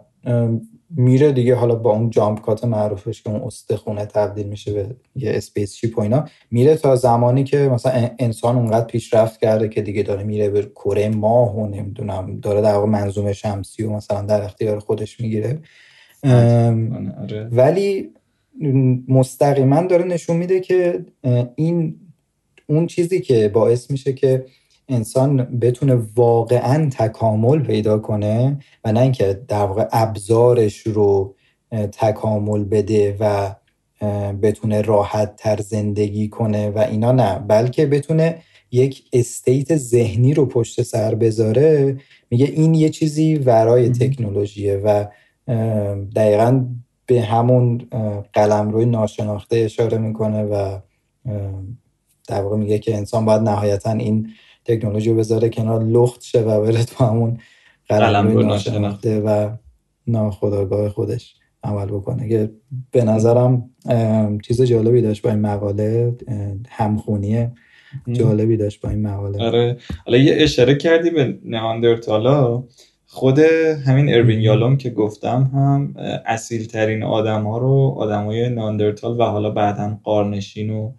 میره 0.90 1.32
دیگه. 1.32 1.54
حالا 1.54 1.74
با 1.74 1.92
اون 1.92 2.10
جامپ 2.10 2.40
کات 2.40 2.64
معروفش 2.64 3.22
که 3.22 3.30
اون 3.30 3.40
استخونه 3.40 4.06
تبدیل 4.06 4.46
میشه 4.46 4.72
به 4.72 4.86
یه 5.16 5.30
اسپیس 5.34 5.74
شیپ 5.74 5.98
و 5.98 6.00
اینا 6.00 6.24
میره 6.50 6.76
تا 6.76 6.96
زمانی 6.96 7.44
که 7.44 7.58
مثلا 7.58 8.10
انسان 8.18 8.56
اونقدر 8.56 8.86
پیشرفت 8.86 9.40
کرده 9.40 9.68
که 9.68 9.82
دیگه 9.82 10.02
داره 10.02 10.22
میره 10.22 10.50
به 10.50 10.62
کره 10.62 11.08
ماه 11.08 11.56
و 11.56 11.66
نمی‌دونم 11.66 12.40
داره 12.40 12.60
در 12.60 12.74
واقع 12.74 12.86
منظومه 12.86 13.32
شمسی 13.32 13.82
و 13.82 13.90
مثلا 13.90 14.22
در 14.22 14.42
اختیار 14.42 14.78
خودش 14.78 15.20
می‌گیره. 15.20 15.58
آره. 16.24 17.48
ولی 17.52 18.10
مستقیما 19.08 19.82
داره 19.82 20.04
نشون 20.04 20.36
میده 20.36 20.60
که 20.60 21.04
این 21.54 21.96
اون 22.66 22.86
چیزی 22.86 23.20
که 23.20 23.48
باعث 23.48 23.90
میشه 23.90 24.12
که 24.12 24.46
انسان 24.88 25.36
بتونه 25.36 25.98
واقعا 26.16 26.88
تکامل 26.90 27.62
پیدا 27.62 27.98
کنه 27.98 28.58
و 28.84 28.92
نه 28.92 29.00
اینکه 29.00 29.42
در 29.48 29.64
واقع 29.64 29.88
ابزارش 29.92 30.78
رو 30.78 31.34
تکامل 31.92 32.64
بده 32.64 33.16
و 33.20 33.54
بتونه 34.42 34.82
راحت 34.82 35.36
تر 35.36 35.60
زندگی 35.60 36.28
کنه 36.28 36.70
و 36.70 36.78
اینا 36.78 37.12
نه. 37.12 37.38
بلکه 37.38 37.86
بتونه 37.86 38.38
یک 38.70 39.04
استیت 39.12 39.76
ذهنی 39.76 40.34
رو 40.34 40.46
پشت 40.46 40.82
سر 40.82 41.14
بذاره. 41.14 41.96
میگه 42.30 42.46
این 42.46 42.74
یه 42.74 42.88
چیزی 42.88 43.34
ورای 43.34 43.88
تکنولوژیه 43.88 44.76
و 44.76 45.04
دقیقا 46.16 46.66
به 47.06 47.22
همون 47.22 47.88
قلم 48.32 48.70
روی 48.70 48.84
ناشناخته 48.84 49.56
اشاره 49.56 49.98
می‌کنه 49.98 50.42
و 50.42 50.78
در 52.28 52.42
واقع 52.42 52.56
میگه 52.56 52.78
که 52.78 52.96
انسان 52.96 53.24
باید 53.24 53.42
نهایتا 53.42 53.92
این 53.92 54.28
تکنولوژی 54.68 55.10
رو 55.10 55.16
بذاره 55.16 55.48
کنار 55.48 55.84
لخت 55.84 56.22
شه 56.22 56.40
و 56.40 56.60
بره 56.60 56.84
تو 56.84 57.04
همون 57.04 57.38
قلم 57.88 58.38
ناشناخته 58.38 59.20
و 59.20 59.50
ناخداگاه 60.06 60.88
خودش 60.88 61.34
عمل 61.64 61.86
بکنه. 61.86 62.28
که 62.28 62.50
به 62.90 63.04
نظرم 63.04 63.70
چیز 64.42 64.62
جالبی 64.62 65.02
داشت 65.02 65.22
با 65.22 65.30
این 65.30 65.40
مقاله 65.40 66.16
همخونی 66.68 67.48
جالبی 68.12 68.56
داشت 68.56 68.80
با 68.80 68.90
این 68.90 69.02
مقاله. 69.02 69.44
آره. 69.44 69.76
حالا 70.06 70.18
یه 70.18 70.34
اشاره 70.38 70.74
کردی 70.74 71.10
به 71.10 71.38
نهاندرتالا. 71.44 72.64
خود 73.10 73.38
همین 73.86 74.14
اروین 74.14 74.40
یالوم 74.40 74.76
که 74.76 74.90
گفتم 74.90 75.50
هم 75.54 75.94
اصیل 76.26 76.66
ترین 76.66 77.02
آدم 77.02 77.44
ها 77.44 77.58
رو 77.58 77.94
آدم 77.98 78.24
های 78.24 78.48
ناندرتال 78.48 79.20
و 79.20 79.22
حالا 79.22 79.50
بعدا 79.50 79.98
قارنشین 80.04 80.70
و 80.70 80.92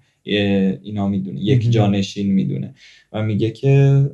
اینا 0.82 1.08
می‌دونه 1.08 1.40
یک 1.40 1.72
جانشین 1.72 2.32
می‌دونه 2.32 2.74
و 3.14 3.24
میگه 3.24 3.52
که 3.52 4.06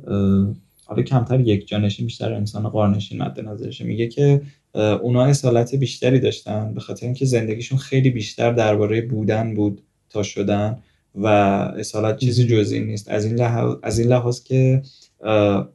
حالا 0.84 1.02
کمتر 1.02 1.40
یک 1.40 1.68
جانشین 1.68 2.06
بیشتر 2.06 2.32
انسان 2.32 2.68
قارنشین 2.68 3.22
مد 3.22 3.40
نظرشه. 3.40 3.84
میگه 3.84 4.08
که 4.08 4.40
اونا 4.74 5.24
اصالت 5.24 5.74
بیشتری 5.74 6.20
داشتن 6.20 6.74
به 6.74 6.80
خاطر 6.80 7.06
اینکه 7.06 7.24
زندگیشون 7.24 7.78
خیلی 7.78 8.10
بیشتر 8.10 8.52
درباره 8.52 9.00
بودن 9.00 9.54
بود 9.54 9.82
تا 10.10 10.22
شدن 10.22 10.78
و 11.14 11.26
اصالت 11.26 12.18
چیزی 12.18 12.46
جزئی 12.46 12.80
نیست. 12.80 13.08
از 13.08 13.24
این 13.24 13.34
لحاظ, 13.34 13.74
از 13.82 13.98
این 13.98 14.08
لحاظ 14.08 14.42
که 14.42 14.82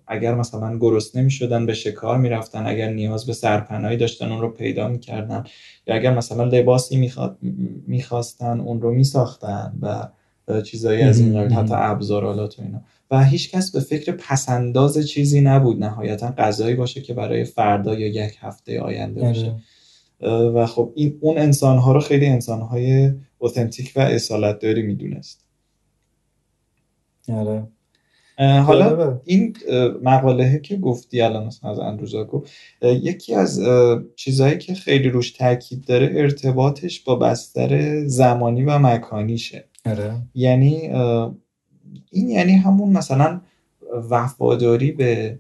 اگر 0.08 0.36
مثلا 0.36 0.78
گرسنه 0.78 1.30
شدن 1.30 1.66
به 1.66 1.74
شکار 1.74 2.18
می‌رفتن. 2.18 2.66
اگر 2.66 2.94
نیاز 2.94 3.26
به 3.26 3.34
سرپناهی 3.34 3.98
داشتن 3.98 4.32
اون 4.32 4.42
رو 4.42 4.50
پیدا 4.50 4.88
می‌کردن. 4.88 5.44
یا 5.88 5.96
اگر 5.96 6.14
مثلا 6.14 6.44
لباسی 6.44 7.12
می‌خواستن 7.88 8.60
اون 8.60 8.82
رو 8.82 8.94
میساختن 8.94 9.74
و 9.82 10.08
چیزایی 10.66 11.02
از 11.02 11.20
این 11.20 11.40
قبیل 11.40 11.54
حتی 11.54 11.74
ابزارالات 11.78 12.60
و 12.60 12.62
اینا. 12.62 12.82
و 13.12 13.24
هیچکس 13.24 13.72
به 13.72 13.80
فکر 13.80 14.12
پسنداز 14.12 15.08
چیزی 15.08 15.42
نبود 15.42 15.84
نهایتا 15.84 16.34
غذایی 16.38 16.76
باشه 16.76 17.02
که 17.02 17.14
برای 17.14 17.44
فردا 17.44 18.00
یا 18.00 18.08
یک 18.08 18.38
هفته 18.40 18.82
آینده 18.82 19.22
باشه. 19.22 19.56
و 20.56 20.66
خب 20.66 20.94
این 20.96 21.18
اون 21.22 21.38
انسان 21.38 21.78
ها 21.78 21.92
رو 21.92 22.00
خیلی 22.00 22.26
انسان 22.26 22.62
های 22.62 23.12
اوتنتیک 23.38 23.94
و 23.96 24.00
اصالت 24.00 24.60
داری 24.60 24.82
می‌دونست. 24.82 25.46
آره. 27.30 27.68
حالا 28.38 29.22
این 29.26 29.58
مقاله 30.04 30.60
که 30.60 30.78
گفتی 30.78 31.22
الان 31.22 31.52
از 31.64 31.80
اندروزا 31.80 32.24
گفت 32.24 32.52
یکی 32.82 33.36
از 33.36 33.62
چیزهایی 34.16 34.58
که 34.58 34.74
خیلی 34.74 35.10
روش 35.10 35.32
تاکید 35.32 35.86
داره 35.86 36.10
ارتباطش 36.16 37.00
با 37.00 37.16
بستر 37.16 38.04
زمانی 38.08 38.64
و 38.64 38.80
مکانیشه. 38.80 39.66
آره. 39.86 40.14
یعنی 40.34 40.90
این 42.12 42.30
یعنی 42.30 42.56
همون 42.56 42.90
مثلا 42.90 43.42
وفاداری 44.10 44.92
به 44.92 45.40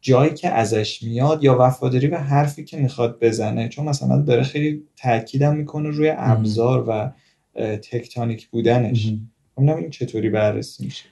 جایی 0.00 0.34
که 0.34 0.48
ازش 0.48 1.02
میاد 1.02 1.44
یا 1.44 1.56
وفاداری 1.60 2.06
به 2.06 2.18
حرفی 2.18 2.64
که 2.64 2.76
می‌خواد 2.76 3.18
بزنه. 3.20 3.68
چون 3.68 3.88
مثلا 3.88 4.22
داره 4.22 4.42
خیلی 4.42 4.82
تاکیدم 4.96 5.56
می‌کنه 5.56 5.88
روی 5.88 6.12
ابزار 6.16 6.84
و 6.88 7.12
تکتانیک 7.76 8.48
بودنش. 8.48 9.14
خب 9.56 9.62
این 9.62 9.90
چطوری 9.90 10.30
بررسی 10.30 10.84
میشه. 10.84 11.04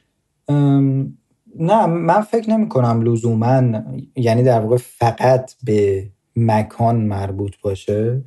نه 1.59 1.87
من 1.87 2.21
فکر 2.21 2.51
نمی 2.51 2.69
کنم 2.69 3.03
لزوما 3.03 3.83
یعنی 4.17 4.43
در 4.43 4.61
واقع 4.61 4.77
فقط 4.77 5.55
به 5.65 6.11
مکان 6.37 6.97
مربوط 6.97 7.53
باشه. 7.63 8.23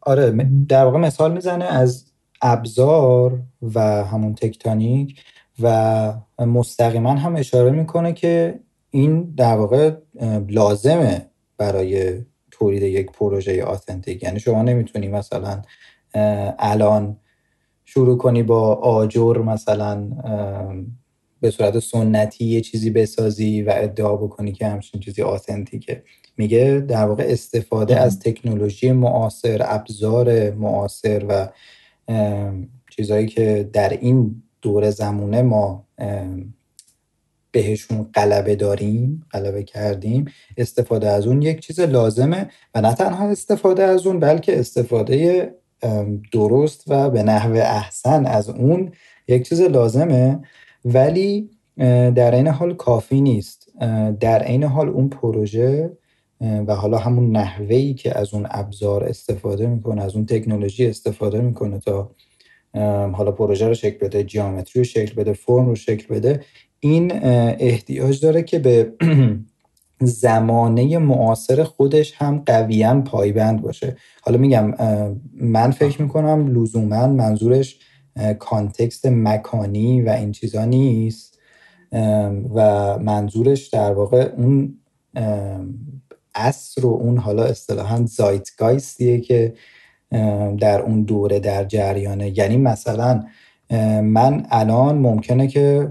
آره 0.00 0.48
در 0.68 0.84
واقع 0.84 0.98
مثال 0.98 1.32
می‌زنه 1.32 1.64
از 1.64 2.09
ابزار 2.42 3.42
و 3.74 3.80
همون 4.04 4.34
تکتانیک 4.34 5.20
و 5.62 6.14
مستقیما 6.38 7.14
هم 7.14 7.36
اشاره 7.36 7.70
می‌کنه 7.70 8.12
که 8.12 8.60
این 8.90 9.34
در 9.36 9.56
واقع 9.56 9.92
لازمه 10.48 11.26
برای 11.58 12.20
تولید 12.50 12.82
یک 12.82 13.12
پروژه 13.12 13.64
آتنتیک. 13.64 14.22
یعنی 14.22 14.40
شما 14.40 14.62
نمی‌تونی 14.62 15.08
مثلا 15.08 15.62
الان 16.58 17.16
شروع 17.84 18.18
کنی 18.18 18.42
با 18.42 18.74
آجر 18.74 19.38
مثلا 19.38 20.10
به 21.40 21.50
صورت 21.50 21.78
سنتی 21.78 22.44
یه 22.44 22.60
چیزی 22.60 22.90
بسازی 22.90 23.62
و 23.62 23.72
ادعا 23.76 24.16
بکنی 24.16 24.52
که 24.52 24.66
همچین 24.66 25.00
چیزی 25.00 25.22
آتنتیکه. 25.22 26.02
میگه 26.36 26.84
در 26.88 27.04
واقع 27.04 27.24
استفاده 27.28 28.00
از 28.00 28.18
تکنولوژی 28.18 28.92
معاصر 28.92 29.62
ابزار 29.64 30.50
معاصر 30.50 31.24
و 31.28 31.48
چیزهایی 32.90 33.26
که 33.26 33.70
در 33.72 33.88
این 33.88 34.42
دور 34.62 34.90
زمونه 34.90 35.42
ما 35.42 35.86
بهشون 37.52 38.02
غلبه 38.14 38.56
داریم 38.56 39.26
غلبه 39.30 39.62
کردیم 39.62 40.24
استفاده 40.56 41.08
از 41.08 41.26
اون 41.26 41.42
یک 41.42 41.60
چیز 41.60 41.80
لازمه 41.80 42.50
و 42.74 42.80
نه 42.80 42.94
تنها 42.94 43.28
استفاده 43.28 43.82
از 43.82 44.06
اون 44.06 44.20
بلکه 44.20 44.60
استفاده 44.60 45.50
درست 46.32 46.84
و 46.88 47.10
به 47.10 47.22
نحو 47.22 47.52
احسن 47.52 48.26
از 48.26 48.48
اون 48.48 48.92
یک 49.28 49.48
چیز 49.48 49.60
لازمه. 49.60 50.38
ولی 50.84 51.50
در 52.14 52.34
این 52.34 52.46
حال 52.48 52.74
کافی 52.74 53.20
نیست. 53.20 53.68
در 54.20 54.46
این 54.46 54.64
حال 54.64 54.88
اون 54.88 55.08
پروژه 55.08 55.90
و 56.40 56.74
حالا 56.74 56.98
همون 56.98 57.36
نحوهی 57.36 57.94
که 57.94 58.18
از 58.18 58.34
اون 58.34 58.46
ابزار 58.50 59.04
استفاده 59.04 59.66
می‌کنه 59.66 60.02
از 60.02 60.14
اون 60.14 60.26
تکنولوژی 60.26 60.86
استفاده 60.86 61.40
می‌کنه 61.40 61.78
تا 61.78 62.10
حالا 63.12 63.32
پروژه 63.32 63.68
رو 63.68 63.74
شکل 63.74 64.06
بده 64.06 64.24
جیامتری 64.24 64.80
رو 64.80 64.84
شکل 64.84 65.14
بده 65.14 65.32
فرم 65.32 65.66
رو 65.66 65.74
شکل 65.74 66.14
بده 66.14 66.44
این 66.80 67.12
احتیاج 67.58 68.20
داره 68.20 68.42
که 68.42 68.58
به 68.58 68.92
زمانه 70.00 70.98
معاصر 70.98 71.64
خودش 71.64 72.14
هم 72.16 72.42
قویا 72.46 73.00
پایبند 73.00 73.62
باشه. 73.62 73.96
حالا 74.22 74.38
میگم 74.38 74.74
من 75.34 75.70
فکر 75.70 76.02
می‌کنم 76.02 76.54
لزوما 76.54 77.06
منظورش 77.06 77.78
کانتکست 78.38 79.06
مکانی 79.06 80.02
و 80.02 80.08
این 80.08 80.32
چیزا 80.32 80.64
نیست. 80.64 81.38
و 82.54 82.98
منظورش 82.98 83.68
در 83.68 83.92
واقع 83.92 84.32
اون 84.36 84.78
اصر 86.40 86.86
و 86.86 86.88
اون 86.88 87.18
حالا 87.18 87.44
اصطلاحا 87.44 88.06
زایتگایستیه 88.06 89.20
که 89.20 89.54
در 90.60 90.80
اون 90.80 91.02
دوره 91.02 91.38
در 91.38 91.64
جریانه. 91.64 92.38
یعنی 92.38 92.56
مثلا 92.56 93.24
من 94.02 94.46
الان 94.50 94.98
ممکنه 94.98 95.46
که 95.46 95.90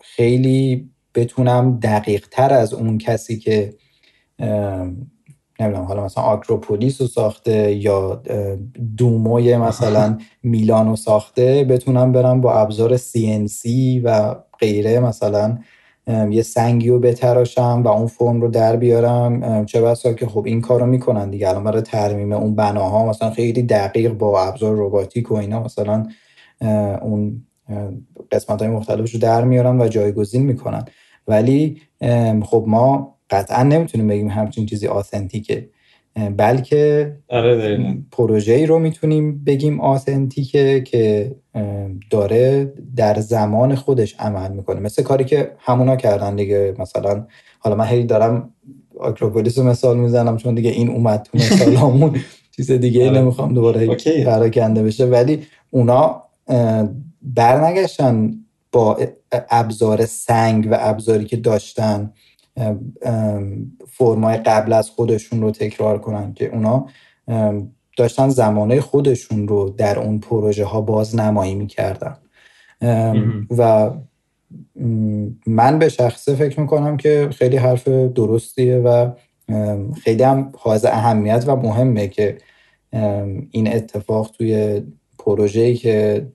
خیلی 0.00 0.90
بتونم 1.14 1.78
دقیق 1.82 2.26
تر 2.30 2.52
از 2.52 2.74
اون 2.74 2.98
کسی 2.98 3.38
که 3.38 3.74
نمی‌دونم 5.60 5.84
حالا 5.84 6.04
مثلا 6.04 6.24
آکروپولیس 6.24 7.00
رو 7.00 7.06
ساخته 7.06 7.74
یا 7.74 8.22
دوموی 8.96 9.56
مثلا 9.56 10.18
میلان 10.42 10.88
رو 10.88 10.96
ساخته 10.96 11.64
بتونم 11.64 12.12
برم 12.12 12.40
با 12.40 12.52
ابزار 12.52 12.96
CNC 12.96 13.68
و 14.04 14.34
غیره 14.60 15.00
مثلا 15.00 15.58
یه 16.06 16.42
سنگی 16.42 16.88
رو 16.88 16.98
بتراشم 16.98 17.82
و 17.84 17.88
اون 17.88 18.06
فرم 18.06 18.40
رو 18.40 18.48
در 18.48 18.76
بیارم. 18.76 19.64
چه 19.64 19.80
بسا 19.80 20.12
که 20.12 20.26
خب 20.26 20.46
این 20.46 20.60
کار 20.60 20.80
رو 20.80 20.86
می‌کنن 20.86 21.30
دیگه. 21.30 21.48
الان 21.48 21.64
برای 21.64 21.82
ترمیم 21.82 22.32
اون 22.32 22.54
بناها 22.54 23.06
مثلا 23.06 23.30
خیلی 23.30 23.62
دقیق 23.62 24.12
با 24.12 24.42
ابزار 24.42 24.76
روباتیک 24.76 25.30
و 25.30 25.34
اینا 25.34 25.62
مثلا 25.62 26.06
اون 27.02 27.46
قسمت 28.32 28.62
های 28.62 28.70
مختلفش 28.70 29.14
رو 29.14 29.20
در 29.20 29.44
میارن 29.44 29.80
و 29.80 29.88
جایگزین 29.88 30.42
می‌کنن. 30.42 30.84
ولی 31.28 31.80
خب 32.44 32.64
ما 32.66 33.16
قطعا 33.30 33.62
نمی‌تونیم 33.62 34.08
بگیم 34.08 34.28
همچین 34.28 34.66
چیزی 34.66 34.86
آثنتیکه 34.86 35.68
بلکه 36.36 37.12
آره 37.28 37.78
پروژه 38.12 38.52
ای 38.52 38.66
رو 38.66 38.78
می‌تونیم 38.78 39.44
بگیم 39.44 39.80
آثنتیکه 39.80 40.80
که 40.80 41.34
داره 42.10 42.72
در 42.96 43.20
زمان 43.20 43.74
خودش 43.74 44.16
عمل 44.18 44.52
می‌کنه. 44.52 44.80
مثل 44.80 45.02
کاری 45.02 45.24
که 45.24 45.52
همونا 45.58 45.96
کردن 45.96 46.36
دیگه. 46.36 46.74
مثلا 46.78 47.26
حالا 47.58 47.76
من 47.76 47.84
هی 47.86 48.04
دارم 48.04 48.50
آکروپولیس 49.00 49.58
رو 49.58 49.64
مثال 49.64 49.98
می‌زنم 49.98 50.36
چون 50.36 50.54
دیگه 50.54 50.70
این 50.70 50.88
اومد 50.88 51.22
تو 51.22 51.38
مثالامون. 51.38 52.16
چیز 52.56 52.70
دیگه 52.70 53.08
آره. 53.10 53.20
نمی‌خوام 53.20 53.54
دوباره 53.54 53.96
پراکنده 54.24 54.82
بشه. 54.82 55.04
ولی 55.06 55.46
اونا 55.70 56.22
برنگشتن 57.22 58.34
با 58.72 58.98
ابزار 59.50 60.06
سنگ 60.06 60.68
و 60.70 60.76
ابزاری 60.80 61.24
که 61.24 61.36
داشتن. 61.36 62.12
فرمای 63.88 64.36
قبل 64.36 64.72
از 64.72 64.90
خودشون 64.90 65.40
رو 65.42 65.50
تکرار 65.50 65.98
کنن 65.98 66.34
که 66.34 66.54
اونا 66.54 66.86
داشتن 67.96 68.28
زمانه 68.28 68.80
خودشون 68.80 69.48
رو 69.48 69.70
در 69.70 69.98
اون 69.98 70.18
پروژه 70.18 70.64
ها 70.64 70.80
بازنمایی 70.80 71.54
می‌کردن. 71.54 72.16
و 73.58 73.90
من 75.46 75.78
به 75.78 75.88
شخصه 75.88 76.34
فکر 76.34 76.60
می‌کنم 76.60 76.96
که 76.96 77.28
خیلی 77.32 77.56
حرف 77.56 77.88
درستیه 77.88 78.76
و 78.76 79.10
خیلی 80.02 80.22
هم 80.22 80.52
حاض 80.58 80.84
اهمیت 80.84 81.44
و 81.46 81.56
مهمه 81.56 82.08
که 82.08 82.38
این 83.50 83.74
اتفاق 83.74 84.30
توی 84.38 84.82
پروژه‌ای 85.18 85.74
که 85.74 86.26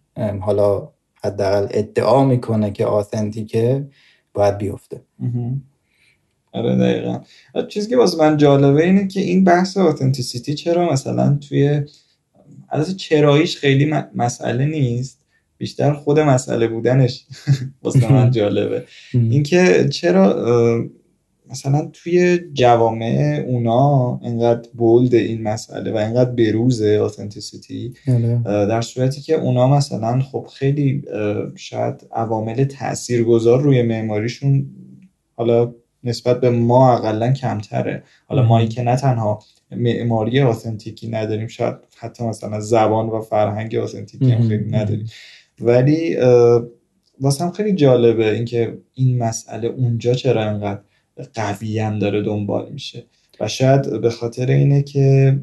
حالا 0.41 0.89
حداقل 1.23 1.67
ادعا 1.71 2.23
می‌کنه 2.23 2.71
که 2.71 2.85
آثنتیکه 2.85 3.87
باید 4.33 4.57
بیفته. 4.57 5.01
آره 6.53 6.75
دقیقا. 6.75 7.19
چیزی 7.67 7.89
که 7.89 7.97
واسه 7.97 8.17
من 8.17 8.37
جالبه 8.37 8.83
اینه 8.83 9.07
که 9.07 9.19
این 9.19 9.43
بحث 9.43 9.77
آتنتیسیتی 9.77 10.53
چرا 10.53 10.91
مثلا 10.93 11.37
توی 11.49 11.81
از 12.69 12.97
چراییش 12.97 13.57
خیلی 13.57 13.93
مسئله 14.15 14.65
نیست 14.65 15.21
بیشتر 15.57 15.93
خود 15.93 16.19
مسئله 16.19 16.67
بودنش 16.67 17.25
واسه 17.83 18.11
من 18.11 18.31
جالبه. 18.39 18.83
اینکه 19.13 19.87
چرا 19.91 20.89
مثلا 21.51 21.89
توی 21.93 22.39
جوامع 22.53 23.43
اونا 23.47 24.19
انقدر 24.23 24.69
بولد 24.73 25.15
این 25.15 25.43
مسئله 25.43 25.91
و 25.91 25.95
انقدر 25.95 26.31
بروز 26.31 26.81
آتنتیسیتی 26.81 27.93
آره. 28.07 28.41
در 28.45 28.81
صورتی 28.81 29.21
که 29.21 29.35
اونا 29.35 29.67
مثلا 29.67 30.21
خب 30.21 30.47
خیلی 30.53 31.03
شاید 31.55 32.07
عوامل 32.11 32.63
تاثیرگذار 32.63 33.61
روی 33.61 33.81
معماریشون 33.81 34.65
حالا 35.35 35.73
نسبت 36.03 36.41
به 36.41 36.49
ما 36.49 36.93
اقلا 36.93 37.31
کمتره. 37.31 38.03
حالا 38.27 38.43
مایی 38.43 38.67
که 38.67 38.83
نه 38.83 38.95
تنها 38.95 39.39
معماری 39.71 40.41
آثنتیکی 40.41 41.09
نداریم 41.09 41.47
شاید 41.47 41.75
حتی 41.97 42.23
مثلا 42.23 42.59
زبان 42.59 43.09
و 43.09 43.21
فرهنگ 43.21 43.75
آثنتیکی 43.75 44.31
هم 44.31 44.47
خیلی 44.47 44.69
نداریم. 44.71 45.09
ولی 45.59 46.17
واسم 47.19 47.51
خیلی 47.51 47.73
جالبه 47.73 48.33
اینکه 48.33 48.77
این 48.93 49.17
مسئله 49.17 49.67
اونجا 49.67 50.13
چرا 50.13 50.43
انقدر 50.43 50.81
قوی 51.33 51.79
هم 51.79 51.99
داره 51.99 52.21
دنبال 52.21 52.69
میشه. 52.71 53.05
و 53.39 53.47
شاید 53.47 54.01
به 54.01 54.09
خاطر 54.09 54.51
اینه 54.51 54.83
که 54.83 55.37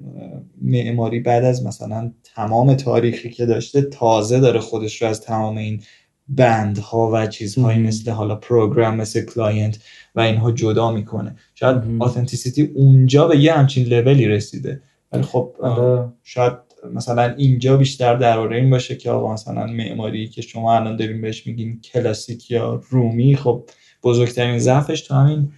معماری 0.63 1.21
بعد 1.21 1.45
از 1.45 1.67
مثلا 1.67 2.13
تمام 2.35 2.75
تاریخی 2.75 3.31
که 3.31 3.47
داشته 3.47 3.83
تازه 3.83 4.41
داره 4.41 4.61
خودش 4.61 5.03
رو 5.03 5.09
از 5.09 5.21
تمام 5.21 5.57
این 5.57 5.83
بندها 6.29 7.11
و 7.13 7.27
چیزهایی 7.27 7.79
مثل 7.79 8.11
حالا 8.11 8.35
program 8.35 8.97
مثل 8.97 9.25
client 9.25 9.79
و 10.15 10.21
اینها 10.21 10.53
جدا 10.53 10.93
می‌کنه. 10.93 11.37
شاید 11.55 11.83
authenticity 11.99 12.63
اونجا 12.63 13.29
به 13.29 13.39
یه 13.39 13.53
همچین 13.53 13.87
لولی 13.87 14.29
رسیده. 14.29 14.83
ولی 15.13 15.23
خب 15.23 15.55
آره. 15.61 16.09
شاید 16.23 16.53
مثلا 16.95 17.35
اینجا 17.35 17.77
بیشتر 17.77 18.17
درباره 18.17 18.57
این 18.57 18.71
باشه 18.71 18.97
که 18.97 19.11
آقا 19.11 19.33
مثلا 19.33 19.67
معماری 19.67 20.29
که 20.29 20.43
شما 20.43 20.77
الان 20.77 20.97
داریم 20.97 21.21
بهش 21.21 21.47
میگین 21.47 21.81
کلاسیک 21.81 22.51
یا 22.51 22.83
رومی 22.91 23.37
خب 23.37 23.65
بزرگترین 24.03 24.59
ضعفش 24.59 25.01
تو 25.01 25.15
همین 25.15 25.53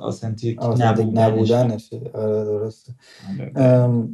آثنتیک 0.00 0.58
نبودنشه. 0.62 2.00
آره 2.14 2.44
درسته. 2.44 2.92
آره. 3.40 3.52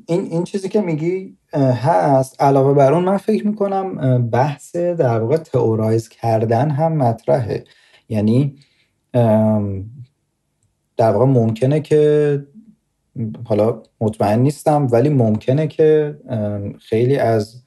این 0.06 0.20
این 0.30 0.44
چیزی 0.44 0.68
که 0.68 0.80
میگی 0.80 1.36
هست. 1.54 2.42
علاوه 2.42 2.74
بر 2.74 2.92
اون 2.92 3.04
من 3.04 3.16
فکر 3.16 3.46
می‌کنم 3.46 4.28
بحث 4.30 4.76
در 4.76 5.20
واقع 5.20 5.36
تئورایز 5.36 6.08
کردن 6.08 6.70
هم 6.70 6.92
مطرحه. 6.92 7.64
یعنی 8.08 8.56
در 10.96 11.12
واقع 11.12 11.24
ممکنه 11.24 11.80
که 11.80 12.46
حالا 13.44 13.82
مطمئن 14.00 14.38
نیستم 14.38 14.88
ولی 14.90 15.08
ممکنه 15.08 15.66
که 15.66 16.18
خیلی 16.80 17.16
از 17.16 17.62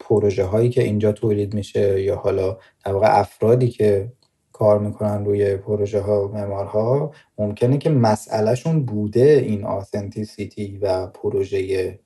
پروژه 0.00 0.44
هایی 0.44 0.70
که 0.70 0.82
اینجا 0.82 1.12
تولید 1.12 1.54
میشه 1.54 2.02
یا 2.02 2.16
حالا 2.16 2.58
در 2.84 2.92
واقع 2.92 3.18
افرادی 3.18 3.68
که 3.68 4.12
کار 4.54 4.78
می‌کنن 4.78 5.24
روی 5.24 5.56
پروژه 5.56 6.00
ها 6.00 6.28
و 6.28 6.32
معمارها. 6.32 7.12
ممکنه 7.38 7.78
که 7.78 7.90
مسئلهشون 7.90 8.84
بوده 8.84 9.44
این 9.46 9.64
آثنتیسیتی 9.64 10.78
و 10.82 11.06
پروژه 11.06 11.98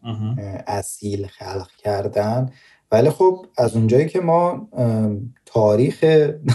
اصیل 0.67 1.27
خلق 1.27 1.69
کردن. 1.79 2.51
ولی 2.93 3.11
خب 3.11 3.47
از 3.59 3.77
اونجایی 3.77 4.07
که 4.07 4.21
ما 4.21 4.69
تاریخ 5.47 6.05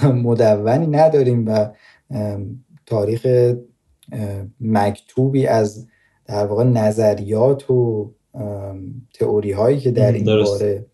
مدونی 0.03 0.87
نداریم 0.87 1.45
و 1.47 1.69
تاریخ 2.85 3.53
مکتوبی 4.61 5.47
از 5.47 5.87
در 6.25 6.45
واقع 6.45 6.63
نظریات 6.63 7.69
و 7.69 8.11
تئوری 9.13 9.51
هایی 9.51 9.79
که 9.79 9.91
در 9.91 10.11
این 10.11 10.25
باره 10.25 10.85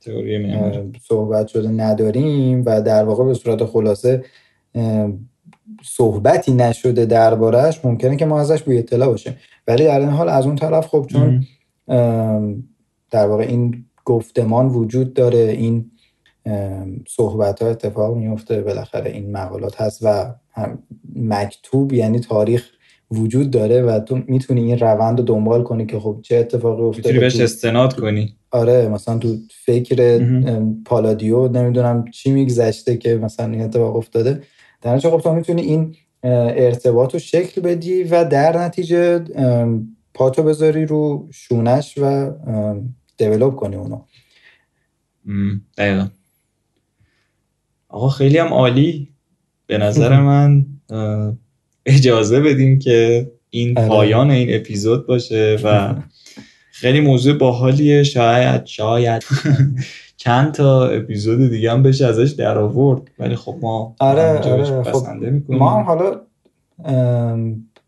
صحبت 1.07 1.47
شده 1.47 1.67
نداریم 1.67 2.63
و 2.65 2.81
در 2.81 3.03
واقع 3.03 3.25
به 3.25 3.33
صورت 3.33 3.65
خلاصه 3.65 4.23
صحبتی 5.83 6.53
نشده 6.53 7.05
دربارهش 7.05 7.79
ممکنه 7.83 8.15
که 8.15 8.25
ما 8.25 8.39
ازش 8.39 8.63
بی 8.63 8.77
اطلاع 8.77 9.07
باشیم. 9.07 9.35
ولی 9.67 9.83
در 9.83 9.99
این 9.99 10.09
حال 10.09 10.29
از 10.29 10.45
اون 10.45 10.55
طرف 10.55 10.87
خب 10.87 11.05
چون 11.09 11.45
در 13.11 13.27
واقع 13.27 13.43
این 13.43 13.85
گفتمان 14.05 14.67
وجود 14.67 15.13
داره 15.13 15.39
این 15.39 15.91
صحبت 17.07 17.61
ها 17.61 17.67
اتفاق 17.69 18.17
میفته 18.17 18.61
بالاخره 18.61 19.11
این 19.11 19.31
مقالات 19.31 19.81
هست 19.81 19.99
و 20.01 20.33
مکتوب 21.15 21.93
یعنی 21.93 22.19
تاریخ 22.19 22.65
وجود 23.11 23.51
داره 23.51 23.81
و 23.81 23.99
تو 23.99 24.19
می‌تونی 24.27 24.61
این 24.61 24.79
روند 24.79 25.19
رو 25.19 25.25
دنبال 25.25 25.63
کنی 25.63 25.85
که 25.85 25.99
خب 25.99 26.19
چه 26.21 26.35
اتفاقی 26.35 26.83
افتاده 26.83 27.07
می‌تونی 27.07 27.19
بهش 27.19 27.39
استناد 27.39 27.93
کنی. 27.93 28.35
آره 28.51 28.87
مثلا 28.87 29.17
تو 29.17 29.35
فکر 29.65 30.19
پالادیو 30.85 31.47
نمی‌دونم 31.47 32.05
چی 32.11 32.31
میگذشته 32.31 32.97
که 32.97 33.15
مثلا 33.15 33.51
این 33.51 33.61
اتفاق 33.61 33.95
افتاده. 33.95 34.41
در 34.81 34.99
خب 34.99 35.21
تو 35.23 35.33
می‌تونی 35.33 35.61
این 35.61 35.95
ارتباط 36.23 37.13
رو 37.13 37.19
شکل 37.19 37.61
بدی 37.61 38.03
و 38.03 38.25
در 38.25 38.57
نتیجه 38.57 39.19
پاتو 40.13 40.43
بذاری 40.43 40.85
رو 40.85 41.27
شونش 41.31 41.97
و 41.97 42.31
دیولوب 43.17 43.55
کنی 43.55 43.75
اونو. 43.75 44.01
دقیقا. 45.77 46.07
آقا 47.89 48.09
خیلی 48.09 48.37
هم 48.37 48.47
عالی. 48.47 49.09
به 49.67 49.77
نظر 49.77 50.19
من 50.19 50.65
اجازه 51.85 52.39
بدیم 52.39 52.79
که 52.79 53.31
این 53.49 53.77
آره. 53.77 53.87
پایان 53.87 54.31
این 54.31 54.55
اپیزود 54.55 55.07
باشه 55.07 55.57
و 55.63 55.95
خیلی 56.81 56.99
موضوع 56.99 57.37
باحالیه. 57.37 58.03
شاید 58.03 58.65
شاید. 58.65 59.23
چند 60.19 60.51
تا 60.51 60.87
اپیزود 60.87 61.49
دیگه 61.49 61.71
هم 61.71 61.83
بشه 61.83 62.05
ازش 62.05 62.31
در 62.31 62.57
آورد. 62.57 63.01
ولی 63.19 63.35
خب 63.35 63.55
ما 63.61 63.95
آره, 63.99 64.39
آره. 64.39 64.83
خب 64.83 65.07
ما 65.49 65.69
هم 65.69 65.83
حالا 65.83 66.21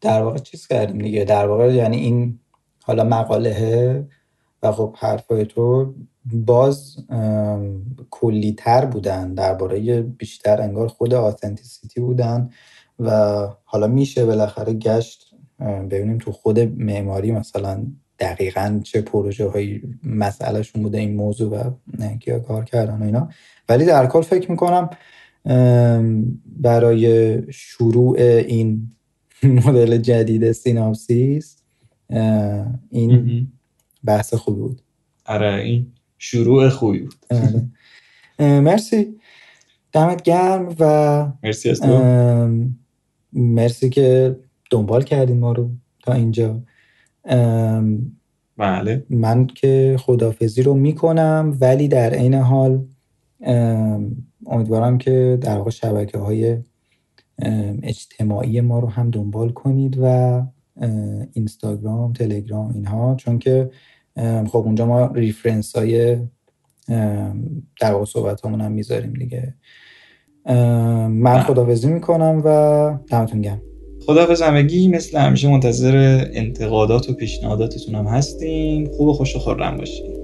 در 0.01 0.21
واقع 0.21 0.37
چیز 0.37 0.67
کردیم 0.67 0.97
دیگه. 0.97 1.25
در 1.25 1.47
واقع 1.47 1.73
یعنی 1.73 1.97
این 1.97 2.39
حالا 2.83 3.03
مقاله 3.03 4.07
و 4.63 4.71
خب 4.71 4.95
حرفای 4.97 5.45
تو 5.45 5.93
باز 6.33 6.95
کلی 8.09 8.53
تر 8.53 8.85
بودن. 8.85 9.33
درباره 9.33 10.01
بیشتر 10.01 10.61
انگار 10.61 10.87
خود 10.87 11.13
آتنتیسیتی 11.13 12.01
بودن 12.01 12.49
و 12.99 13.47
حالا 13.63 13.87
میشه 13.87 14.25
بالاخره 14.25 14.73
گشت 14.73 15.35
ببینیم 15.59 16.17
تو 16.17 16.31
خود 16.31 16.59
معماری 16.59 17.31
مثلا 17.31 17.85
دقیقا 18.21 18.79
چه 18.83 19.01
پروژه 19.01 19.49
هایی 19.49 19.81
مسئلهشون 20.03 20.83
بوده 20.83 20.97
این 20.97 21.15
موضوع 21.15 21.49
و 21.49 21.71
کیا 22.17 22.39
کار 22.39 22.65
کردن 22.65 23.01
و 23.01 23.03
اینا. 23.03 23.29
ولی 23.69 23.85
در 23.85 24.07
کل 24.07 24.21
فکر 24.21 24.51
می‌کنم 24.51 24.89
برای 26.45 27.37
شروع 27.51 28.17
این 28.19 28.91
مدل 29.43 29.97
جدید 29.97 30.51
سیناپسیس 30.51 31.57
این 32.89 33.47
بحث 34.05 34.33
خوبی 34.33 34.61
بود. 34.61 34.81
آره 35.25 35.55
این 35.55 35.91
شروع 36.17 36.69
خوبی 36.69 36.99
بود. 36.99 37.15
آره. 37.29 37.67
مرسی. 38.61 39.15
دمت 39.91 40.21
گرم 40.21 40.75
و 40.79 41.27
مرسی 41.43 41.69
از 41.69 41.81
مرسی 43.33 43.89
که 43.89 44.35
دنبال 44.69 45.03
کردین 45.03 45.39
ما 45.39 45.51
رو 45.51 45.69
تا 46.03 46.13
اینجا. 46.13 46.61
بله. 48.57 49.05
من 49.09 49.47
که 49.47 49.95
خدافزی 49.99 50.63
رو 50.63 50.73
می‌کنم 50.73 51.57
ولی 51.61 51.87
در 51.87 52.13
عین 52.13 52.33
حال 52.33 52.85
امیدوارم 54.45 54.97
که 54.97 55.37
در 55.41 55.57
واقع 55.57 55.69
شبکه 55.69 56.17
های 56.17 56.57
اجتماعی 57.83 58.61
ما 58.61 58.79
رو 58.79 58.87
هم 58.89 59.09
دنبال 59.09 59.49
کنید 59.49 59.97
و 60.01 60.41
اینستاگرام 61.33 62.13
تلگرام 62.13 62.71
اینها. 62.73 63.15
چون 63.15 63.39
که 63.39 63.69
خب 64.47 64.57
اونجا 64.57 64.85
ما 64.85 65.05
ریفرنس 65.05 65.75
های 65.75 66.17
در 67.81 67.91
واقع 67.93 68.05
صحبت 68.05 68.45
هم 68.45 68.71
می‌ذاریم 68.71 69.13
دیگه. 69.13 69.53
من 70.45 71.23
بله. 71.23 71.43
خدافزی 71.43 71.87
می‌کنم 71.87 72.41
و 72.45 72.97
دمتون 73.07 73.41
گرم. 73.41 73.61
خداحافظ 74.05 74.41
همگی 74.41 74.87
مثل 74.87 75.17
همیشه 75.17 75.47
منتظر 75.47 76.25
انتقادات 76.33 77.09
و 77.09 77.13
پیشنهاداتتون 77.13 77.95
هم 77.95 78.05
هستیم. 78.05 78.91
خوب 78.91 79.07
و 79.07 79.13
خوش 79.13 79.35
و 79.35 79.39
خورم 79.39 79.77
باشید 79.77 80.20